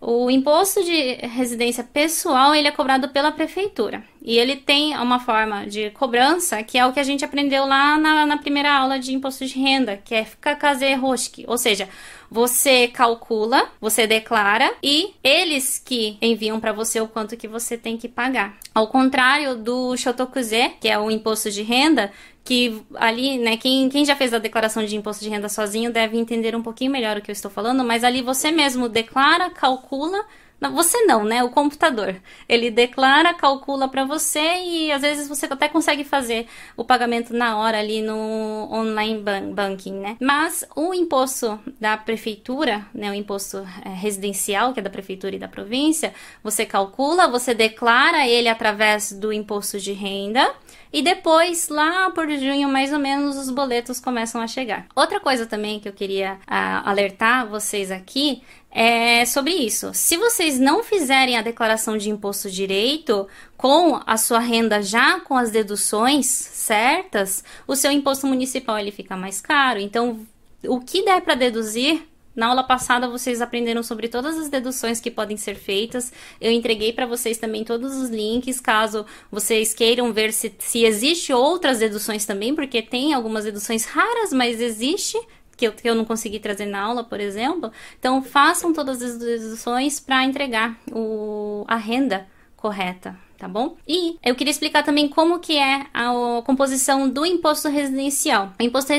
O 0.00 0.30
imposto 0.30 0.84
de 0.84 1.14
residência 1.26 1.82
pessoal 1.82 2.54
ele 2.54 2.68
é 2.68 2.70
cobrado 2.70 3.08
pela 3.08 3.32
prefeitura 3.32 4.04
e 4.22 4.38
ele 4.38 4.54
tem 4.54 4.94
uma 4.96 5.18
forma 5.18 5.66
de 5.66 5.90
cobrança 5.90 6.62
que 6.62 6.76
é 6.76 6.84
o 6.84 6.92
que 6.92 7.00
a 7.00 7.02
gente 7.02 7.24
aprendeu 7.24 7.64
lá 7.64 7.96
na, 7.96 8.26
na 8.26 8.36
primeira 8.36 8.72
aula 8.72 8.98
de 8.98 9.14
imposto 9.14 9.46
de 9.46 9.58
renda, 9.58 9.96
que 9.96 10.14
é 10.14 10.26
Kakaze 10.38 10.94
Roshiki, 10.94 11.44
ou 11.48 11.56
seja, 11.56 11.88
você 12.30 12.88
calcula, 12.88 13.70
você 13.80 14.06
declara 14.06 14.72
e 14.82 15.14
eles 15.22 15.80
que 15.84 16.18
enviam 16.20 16.60
para 16.60 16.72
você 16.72 17.00
o 17.00 17.08
quanto 17.08 17.36
que 17.36 17.48
você 17.48 17.76
tem 17.76 17.96
que 17.96 18.08
pagar. 18.08 18.56
Ao 18.74 18.88
contrário 18.88 19.56
do 19.56 19.96
Shotokuze, 19.96 20.72
que 20.80 20.88
é 20.88 20.98
o 20.98 21.10
imposto 21.10 21.50
de 21.50 21.62
renda, 21.62 22.12
que 22.44 22.80
ali, 22.94 23.38
né, 23.38 23.56
quem, 23.56 23.88
quem 23.88 24.04
já 24.04 24.14
fez 24.14 24.32
a 24.32 24.38
declaração 24.38 24.84
de 24.84 24.96
imposto 24.96 25.24
de 25.24 25.30
renda 25.30 25.48
sozinho 25.48 25.92
deve 25.92 26.16
entender 26.16 26.54
um 26.54 26.62
pouquinho 26.62 26.92
melhor 26.92 27.16
o 27.16 27.20
que 27.20 27.30
eu 27.30 27.32
estou 27.32 27.50
falando, 27.50 27.82
mas 27.82 28.04
ali 28.04 28.22
você 28.22 28.52
mesmo 28.52 28.88
declara, 28.88 29.50
calcula 29.50 30.24
você 30.72 31.04
não, 31.04 31.24
né? 31.24 31.42
O 31.44 31.50
computador. 31.50 32.16
Ele 32.48 32.70
declara, 32.70 33.34
calcula 33.34 33.88
para 33.88 34.04
você 34.04 34.40
e 34.40 34.92
às 34.92 35.02
vezes 35.02 35.28
você 35.28 35.46
até 35.46 35.68
consegue 35.68 36.04
fazer 36.04 36.46
o 36.76 36.84
pagamento 36.84 37.34
na 37.34 37.58
hora 37.58 37.78
ali 37.78 38.02
no 38.02 38.68
online 38.72 39.22
banking, 39.52 39.94
né? 39.94 40.16
Mas 40.20 40.64
o 40.74 40.94
imposto 40.94 41.58
da 41.78 41.96
prefeitura, 41.96 42.86
né? 42.94 43.10
O 43.10 43.14
imposto 43.14 43.58
é, 43.84 43.90
residencial, 43.90 44.72
que 44.72 44.80
é 44.80 44.82
da 44.82 44.90
prefeitura 44.90 45.36
e 45.36 45.38
da 45.38 45.48
província, 45.48 46.14
você 46.42 46.64
calcula, 46.64 47.28
você 47.28 47.54
declara 47.54 48.26
ele 48.26 48.48
através 48.48 49.12
do 49.12 49.32
imposto 49.32 49.78
de 49.78 49.92
renda 49.92 50.54
e 50.92 51.02
depois, 51.02 51.68
lá 51.68 52.10
por 52.10 52.26
junho, 52.30 52.68
mais 52.68 52.92
ou 52.92 52.98
menos, 52.98 53.36
os 53.36 53.50
boletos 53.50 54.00
começam 54.00 54.40
a 54.40 54.46
chegar. 54.46 54.86
Outra 54.94 55.20
coisa 55.20 55.44
também 55.44 55.78
que 55.78 55.88
eu 55.88 55.92
queria 55.92 56.34
uh, 56.34 56.88
alertar 56.88 57.46
vocês 57.46 57.90
aqui 57.90 58.42
é 58.78 59.24
sobre 59.24 59.54
isso. 59.54 59.90
Se 59.94 60.18
vocês 60.18 60.58
não 60.58 60.84
fizerem 60.84 61.38
a 61.38 61.40
declaração 61.40 61.96
de 61.96 62.10
imposto 62.10 62.50
direito 62.50 63.26
com 63.56 63.98
a 64.06 64.18
sua 64.18 64.38
renda 64.38 64.82
já 64.82 65.18
com 65.20 65.34
as 65.34 65.50
deduções 65.50 66.26
certas, 66.26 67.42
o 67.66 67.74
seu 67.74 67.90
imposto 67.90 68.26
municipal 68.26 68.78
ele 68.78 68.90
fica 68.90 69.16
mais 69.16 69.40
caro. 69.40 69.80
Então, 69.80 70.20
o 70.62 70.78
que 70.78 71.02
der 71.02 71.22
para 71.22 71.34
deduzir 71.34 72.06
na 72.34 72.48
aula 72.48 72.62
passada 72.62 73.08
vocês 73.08 73.40
aprenderam 73.40 73.82
sobre 73.82 74.08
todas 74.08 74.36
as 74.36 74.50
deduções 74.50 75.00
que 75.00 75.10
podem 75.10 75.38
ser 75.38 75.54
feitas. 75.54 76.12
Eu 76.38 76.52
entreguei 76.52 76.92
para 76.92 77.06
vocês 77.06 77.38
também 77.38 77.64
todos 77.64 77.96
os 77.96 78.10
links, 78.10 78.60
caso 78.60 79.06
vocês 79.30 79.72
queiram 79.72 80.12
ver 80.12 80.34
se, 80.34 80.54
se 80.58 80.84
existe 80.84 81.32
outras 81.32 81.78
deduções 81.78 82.26
também, 82.26 82.54
porque 82.54 82.82
tem 82.82 83.14
algumas 83.14 83.44
deduções 83.44 83.86
raras, 83.86 84.34
mas 84.34 84.60
existe 84.60 85.18
que 85.56 85.66
eu, 85.66 85.72
que 85.72 85.88
eu 85.88 85.94
não 85.94 86.04
consegui 86.04 86.38
trazer 86.38 86.66
na 86.66 86.80
aula, 86.80 87.04
por 87.04 87.20
exemplo. 87.20 87.72
Então, 87.98 88.22
façam 88.22 88.72
todas 88.72 89.02
as 89.02 89.18
deduções 89.18 89.98
para 89.98 90.24
entregar 90.24 90.78
o, 90.92 91.64
a 91.66 91.76
renda 91.76 92.26
correta, 92.56 93.16
tá 93.38 93.46
bom? 93.46 93.76
E 93.86 94.16
eu 94.24 94.34
queria 94.34 94.50
explicar 94.50 94.82
também 94.82 95.08
como 95.08 95.38
que 95.38 95.56
é 95.56 95.86
a, 95.92 96.42
composição 96.44 97.08
do 97.08 97.24
imposto 97.24 97.68
residencial. 97.68 98.52
O 98.58 98.62
imposto 98.62 98.92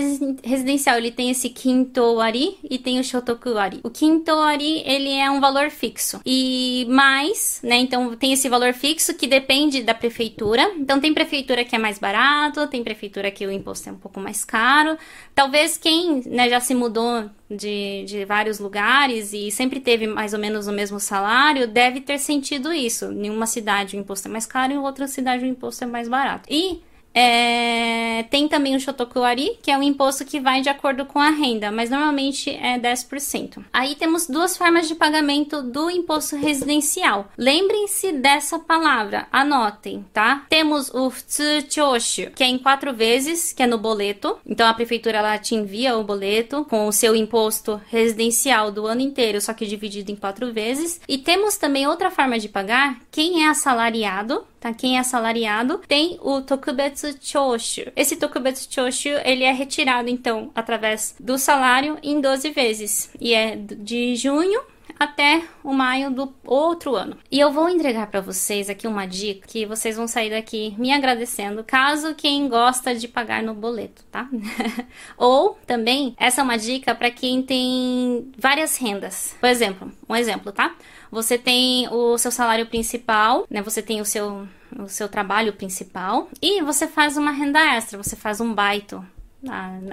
residencial, 0.44 0.98
ele 0.98 1.12
tem 1.12 1.30
esse 1.30 1.50
quintoari 1.50 2.58
e 2.64 2.78
tem 2.78 3.00
o 3.00 3.04
shotokuari. 3.04 3.80
O 3.84 3.90
quintoari, 3.90 4.84
ele 4.86 5.12
é 5.12 5.30
um 5.30 5.42
valor 5.42 5.70
fixo. 5.70 6.22
E 6.26 6.86
mais, 6.90 7.60
né, 7.64 7.78
então 7.78 8.16
tem 8.16 8.32
esse 8.32 8.48
valor 8.48 8.74
fixo 8.74 9.14
que 9.16 9.28
depende 9.28 9.84
da 9.84 9.94
prefeitura. 9.94 10.72
Então 10.78 11.00
tem 11.00 11.14
prefeitura 11.14 11.66
que 11.66 11.76
é 11.76 11.80
mais 11.80 12.00
barato, 12.00 12.68
tem 12.68 12.84
prefeitura 12.84 13.32
que 13.32 13.46
o 13.46 13.52
imposto 13.52 13.90
é 13.90 13.92
um 13.92 13.98
pouco 13.98 14.20
mais 14.20 14.46
caro. 14.46 14.98
Talvez 15.38 15.78
quem, 15.78 16.24
né, 16.26 16.50
já 16.50 16.60
se 16.60 16.74
mudou 16.74 17.30
de, 17.48 18.04
de 18.08 18.26
vários 18.26 18.58
lugares 18.58 19.34
e 19.34 19.52
sempre 19.52 19.80
teve 19.80 20.08
mais 20.08 20.34
ou 20.34 20.40
menos 20.40 20.66
o 20.66 20.72
mesmo 20.72 21.00
salário, 21.00 21.68
deve 21.68 22.02
ter 22.02 22.18
sentido 22.18 22.74
isso. 22.74 23.12
Em 23.12 23.30
uma 23.30 23.46
cidade 23.46 23.96
o 23.96 24.00
imposto 24.00 24.28
é 24.28 24.32
mais 24.32 24.48
caro, 24.48 24.74
em 24.74 24.80
outra 24.80 25.08
cidade 25.08 25.44
o 25.44 25.48
imposto 25.48 25.84
é 25.84 25.88
mais 25.88 26.10
barato. 26.10 26.52
E 26.52 26.82
é, 27.20 28.22
tem 28.30 28.48
também 28.48 28.76
o 28.76 28.80
Shotokuari, 28.80 29.58
que 29.64 29.72
é 29.72 29.78
um 29.78 29.82
imposto 29.82 30.24
que 30.24 30.40
vai 30.40 30.62
de 30.62 30.70
acordo 30.70 31.04
com 31.04 31.18
a 31.18 31.32
renda, 31.32 31.72
mas 31.72 31.90
normalmente 31.90 32.52
é 32.52 32.78
10%. 32.78 33.66
Aí 33.74 33.96
temos 33.96 34.28
duas 34.28 34.56
formas 34.56 34.88
de 34.88 34.94
pagamento 34.94 35.64
do 35.64 35.90
imposto 35.90 36.36
residencial. 36.36 37.32
Lembrem-se 37.36 38.12
dessa 38.12 38.60
palavra, 38.60 39.26
anotem, 39.32 40.06
tá? 40.14 40.46
Temos 40.48 40.94
o 40.94 41.10
Futsuchoshu, 41.10 42.30
que 42.36 42.44
é 42.44 42.48
em 42.48 42.60
quatro 42.60 42.94
vezes, 42.94 43.52
que 43.52 43.64
é 43.64 43.68
no 43.68 43.80
boleto. 43.80 44.38
Então 44.46 44.68
a 44.68 44.74
prefeitura 44.76 45.18
ela 45.18 45.40
te 45.40 45.56
envia 45.56 45.98
o 45.98 46.04
boleto 46.04 46.66
com 46.66 46.88
o 46.88 46.94
seu 46.94 47.16
imposto 47.16 47.82
residencial 47.90 48.72
do 48.72 48.86
ano 48.86 49.02
inteiro, 49.02 49.42
só 49.42 49.56
que 49.56 49.66
dividido 49.66 50.12
em 50.12 50.16
quatro 50.16 50.54
vezes. 50.54 51.02
E 51.08 51.18
temos 51.18 51.58
também 51.58 51.88
outra 51.88 52.12
forma 52.12 52.38
de 52.38 52.48
pagar, 52.48 53.00
quem 53.10 53.44
é 53.44 53.50
assalariado, 53.50 54.46
tá? 54.60 54.74
Quem 54.74 54.98
é 54.98 55.00
assalariado 55.00 55.82
tem 55.88 56.18
o 56.22 56.42
Tokubetsu 56.42 57.16
Choshu. 57.22 57.92
Esse 57.96 58.16
Tokubetsu 58.16 58.68
Choshu, 58.70 59.10
ele 59.24 59.44
é 59.44 59.52
retirado, 59.52 60.10
então, 60.10 60.52
através 60.56 61.16
do 61.20 61.38
salário 61.38 61.98
em 62.04 62.20
12 62.20 62.52
vezes. 62.52 63.12
E 63.20 63.34
é 63.34 63.56
de 63.56 64.16
junho 64.16 64.62
até 65.00 65.44
o 65.64 65.74
maio 65.74 66.10
do 66.12 66.34
outro 66.44 66.96
ano. 66.96 67.18
E 67.32 67.40
eu 67.40 67.52
vou 67.52 67.70
entregar 67.70 68.08
para 68.08 68.22
vocês 68.22 68.70
aqui 68.70 68.88
uma 68.88 69.06
dica 69.06 69.48
que 69.48 69.66
vocês 69.66 69.96
vão 69.96 70.08
sair 70.08 70.30
daqui 70.30 70.76
me 70.78 70.92
agradecendo, 70.92 71.64
caso 71.64 72.16
quem 72.16 72.48
gosta 72.48 72.96
de 72.96 73.08
pagar 73.08 73.44
no 73.44 73.54
boleto, 73.54 74.04
tá? 74.12 74.28
Ou 75.18 75.58
também 75.66 76.16
essa 76.18 76.42
é 76.42 76.44
uma 76.44 76.58
dica 76.58 76.96
para 76.96 77.12
quem 77.12 77.42
tem 77.44 78.32
várias 78.38 78.78
rendas. 78.78 79.36
Por 79.40 79.50
exemplo, 79.50 79.92
um 80.10 80.16
exemplo, 80.16 80.52
tá? 80.52 80.76
Você 81.12 81.38
tem 81.38 81.88
o 81.90 82.18
seu 82.18 82.32
salário 82.32 82.66
principal, 82.68 83.46
né? 83.50 83.62
Você 83.62 83.82
tem 83.82 84.02
o 84.02 84.06
seu 84.06 84.48
o 84.78 84.88
seu 84.88 85.08
trabalho 85.08 85.54
principal 85.54 86.30
e 86.42 86.62
você 86.62 86.88
faz 86.88 87.18
uma 87.18 87.32
renda 87.32 87.60
extra, 87.76 87.98
você 88.02 88.16
faz 88.16 88.42
um 88.42 88.54
baito 88.54 89.04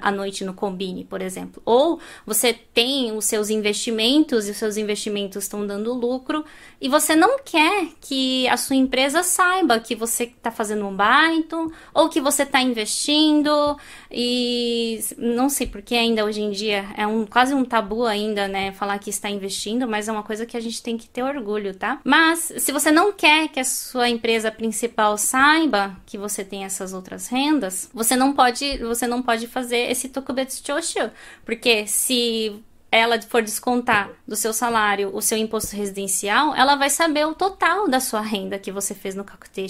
à 0.00 0.10
noite 0.10 0.44
no 0.44 0.54
Combine, 0.54 1.04
por 1.04 1.20
exemplo. 1.20 1.60
Ou 1.64 2.00
você 2.26 2.52
tem 2.52 3.12
os 3.12 3.26
seus 3.26 3.50
investimentos 3.50 4.48
e 4.48 4.50
os 4.50 4.56
seus 4.56 4.76
investimentos 4.76 5.44
estão 5.44 5.66
dando 5.66 5.92
lucro 5.92 6.44
e 6.80 6.88
você 6.88 7.14
não 7.14 7.38
quer 7.38 7.88
que 8.00 8.48
a 8.48 8.56
sua 8.56 8.76
empresa 8.76 9.22
saiba 9.22 9.78
que 9.78 9.94
você 9.94 10.24
está 10.24 10.50
fazendo 10.50 10.86
um 10.86 10.94
baito 10.94 11.72
ou 11.92 12.08
que 12.08 12.20
você 12.20 12.42
está 12.42 12.60
investindo 12.60 13.76
e 14.10 15.00
não 15.18 15.48
sei 15.48 15.66
porque 15.66 15.94
ainda 15.94 16.24
hoje 16.24 16.40
em 16.40 16.50
dia 16.50 16.86
é 16.96 17.06
um 17.06 17.26
quase 17.26 17.54
um 17.54 17.64
tabu 17.64 18.06
ainda, 18.06 18.48
né, 18.48 18.72
falar 18.72 18.98
que 18.98 19.10
está 19.10 19.28
investindo, 19.28 19.86
mas 19.86 20.08
é 20.08 20.12
uma 20.12 20.22
coisa 20.22 20.46
que 20.46 20.56
a 20.56 20.60
gente 20.60 20.82
tem 20.82 20.96
que 20.96 21.08
ter 21.08 21.22
orgulho, 21.22 21.74
tá? 21.74 22.00
Mas 22.04 22.52
se 22.58 22.72
você 22.72 22.90
não 22.90 23.12
quer 23.12 23.48
que 23.48 23.60
a 23.60 23.64
sua 23.64 24.08
empresa 24.08 24.50
principal 24.50 25.18
saiba 25.18 25.96
que 26.06 26.16
você 26.16 26.44
tem 26.44 26.64
essas 26.64 26.92
outras 26.92 27.28
rendas, 27.28 27.90
você 27.92 28.16
não 28.16 28.32
pode, 28.32 28.78
você 28.78 29.06
não 29.06 29.22
pode 29.22 29.33
fazer 29.46 29.90
esse 29.90 30.08
tokubetsu 30.08 30.62
choshu, 30.64 31.10
porque 31.44 31.86
se 31.86 32.62
ela 32.94 33.20
for 33.22 33.42
descontar 33.42 34.08
do 34.26 34.36
seu 34.36 34.52
salário 34.52 35.10
o 35.12 35.20
seu 35.20 35.36
imposto 35.36 35.74
residencial, 35.74 36.54
ela 36.54 36.76
vai 36.76 36.88
saber 36.88 37.26
o 37.26 37.34
total 37.34 37.88
da 37.88 37.98
sua 37.98 38.20
renda 38.20 38.56
que 38.56 38.70
você 38.70 38.94
fez 38.94 39.16
no 39.16 39.24
Kakutei 39.24 39.66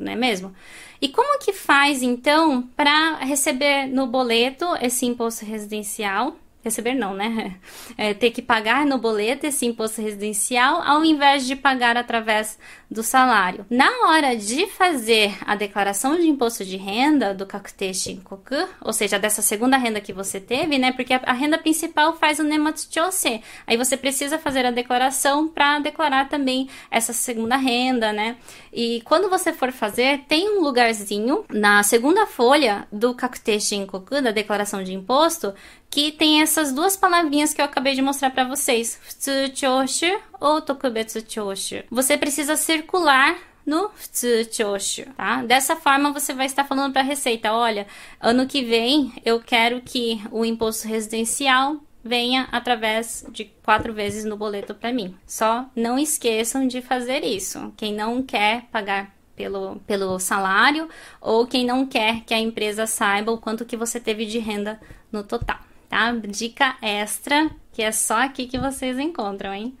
não 0.00 0.12
é 0.12 0.14
mesmo? 0.14 0.54
E 1.00 1.08
como 1.08 1.40
que 1.40 1.52
faz 1.52 2.04
então 2.04 2.62
para 2.76 3.16
receber 3.16 3.86
no 3.86 4.06
boleto 4.06 4.64
esse 4.80 5.06
imposto 5.06 5.44
residencial? 5.44 6.36
Receber 6.68 6.94
não, 6.94 7.14
né? 7.14 7.56
É, 7.96 8.14
ter 8.14 8.30
que 8.30 8.42
pagar 8.42 8.84
no 8.84 8.98
boleto 8.98 9.46
esse 9.46 9.66
imposto 9.66 10.00
residencial 10.00 10.82
ao 10.82 11.04
invés 11.04 11.46
de 11.46 11.56
pagar 11.56 11.96
através 11.96 12.58
do 12.90 13.02
salário. 13.02 13.66
Na 13.68 13.88
hora 14.06 14.36
de 14.36 14.66
fazer 14.66 15.36
a 15.44 15.54
declaração 15.54 16.16
de 16.16 16.26
imposto 16.28 16.64
de 16.64 16.76
renda 16.76 17.34
do 17.34 17.44
Kakute 17.44 17.92
Shinkoku, 17.92 18.68
ou 18.80 18.92
seja, 18.92 19.18
dessa 19.18 19.42
segunda 19.42 19.76
renda 19.76 20.00
que 20.00 20.12
você 20.12 20.40
teve, 20.40 20.78
né? 20.78 20.92
Porque 20.92 21.12
a, 21.12 21.20
a 21.24 21.32
renda 21.32 21.58
principal 21.58 22.16
faz 22.16 22.38
o 22.38 22.44
Nematsu 22.44 22.88
Chose. 22.90 23.42
Aí 23.66 23.76
você 23.76 23.96
precisa 23.96 24.38
fazer 24.38 24.64
a 24.64 24.70
declaração 24.70 25.48
para 25.48 25.80
declarar 25.80 26.28
também 26.28 26.68
essa 26.90 27.12
segunda 27.12 27.56
renda, 27.56 28.12
né? 28.12 28.36
E 28.72 29.02
quando 29.04 29.28
você 29.28 29.52
for 29.52 29.72
fazer, 29.72 30.24
tem 30.28 30.58
um 30.58 30.62
lugarzinho 30.62 31.44
na 31.50 31.82
segunda 31.82 32.26
folha 32.26 32.86
do 32.92 33.14
Kakute 33.14 33.60
Shinkoku, 33.60 34.22
da 34.22 34.30
declaração 34.30 34.82
de 34.82 34.94
imposto, 34.94 35.52
que 35.90 36.12
tem 36.12 36.42
essas 36.42 36.72
duas 36.72 36.96
palavrinhas 36.96 37.54
que 37.54 37.60
eu 37.60 37.64
acabei 37.64 37.94
de 37.94 38.02
mostrar 38.02 38.30
para 38.30 38.44
vocês, 38.44 38.98
Futsu 39.02 39.30
Choshu 39.54 40.20
ou 40.40 40.60
Tokubetsu 40.60 41.20
Choshu. 41.26 41.84
Você 41.90 42.16
precisa 42.16 42.56
circular 42.56 43.36
no 43.64 43.90
Futsu 43.90 45.06
tá? 45.16 45.42
Dessa 45.42 45.76
forma 45.76 46.12
você 46.12 46.32
vai 46.32 46.46
estar 46.46 46.64
falando 46.64 46.92
para 46.92 47.02
a 47.02 47.04
Receita, 47.04 47.52
olha, 47.52 47.86
ano 48.20 48.46
que 48.46 48.64
vem 48.64 49.12
eu 49.24 49.40
quero 49.40 49.80
que 49.82 50.20
o 50.30 50.44
imposto 50.44 50.88
residencial 50.88 51.76
venha 52.02 52.48
através 52.50 53.26
de 53.30 53.44
quatro 53.62 53.92
vezes 53.92 54.24
no 54.24 54.36
boleto 54.36 54.74
para 54.74 54.92
mim. 54.92 55.14
Só 55.26 55.66
não 55.76 55.98
esqueçam 55.98 56.66
de 56.66 56.80
fazer 56.80 57.22
isso. 57.24 57.72
Quem 57.76 57.92
não 57.92 58.22
quer 58.22 58.62
pagar 58.72 59.14
pelo, 59.36 59.76
pelo 59.86 60.18
salário 60.18 60.88
ou 61.20 61.46
quem 61.46 61.66
não 61.66 61.86
quer 61.86 62.22
que 62.24 62.32
a 62.32 62.38
empresa 62.38 62.86
saiba 62.86 63.30
o 63.30 63.38
quanto 63.38 63.66
que 63.66 63.76
você 63.76 64.00
teve 64.00 64.24
de 64.24 64.38
renda 64.38 64.80
no 65.12 65.22
total 65.22 65.67
tá? 65.88 66.12
Dica 66.12 66.76
extra, 66.82 67.50
que 67.72 67.82
é 67.82 67.90
só 67.92 68.22
aqui 68.22 68.46
que 68.46 68.58
vocês 68.58 68.98
encontram, 68.98 69.54
hein? 69.54 69.76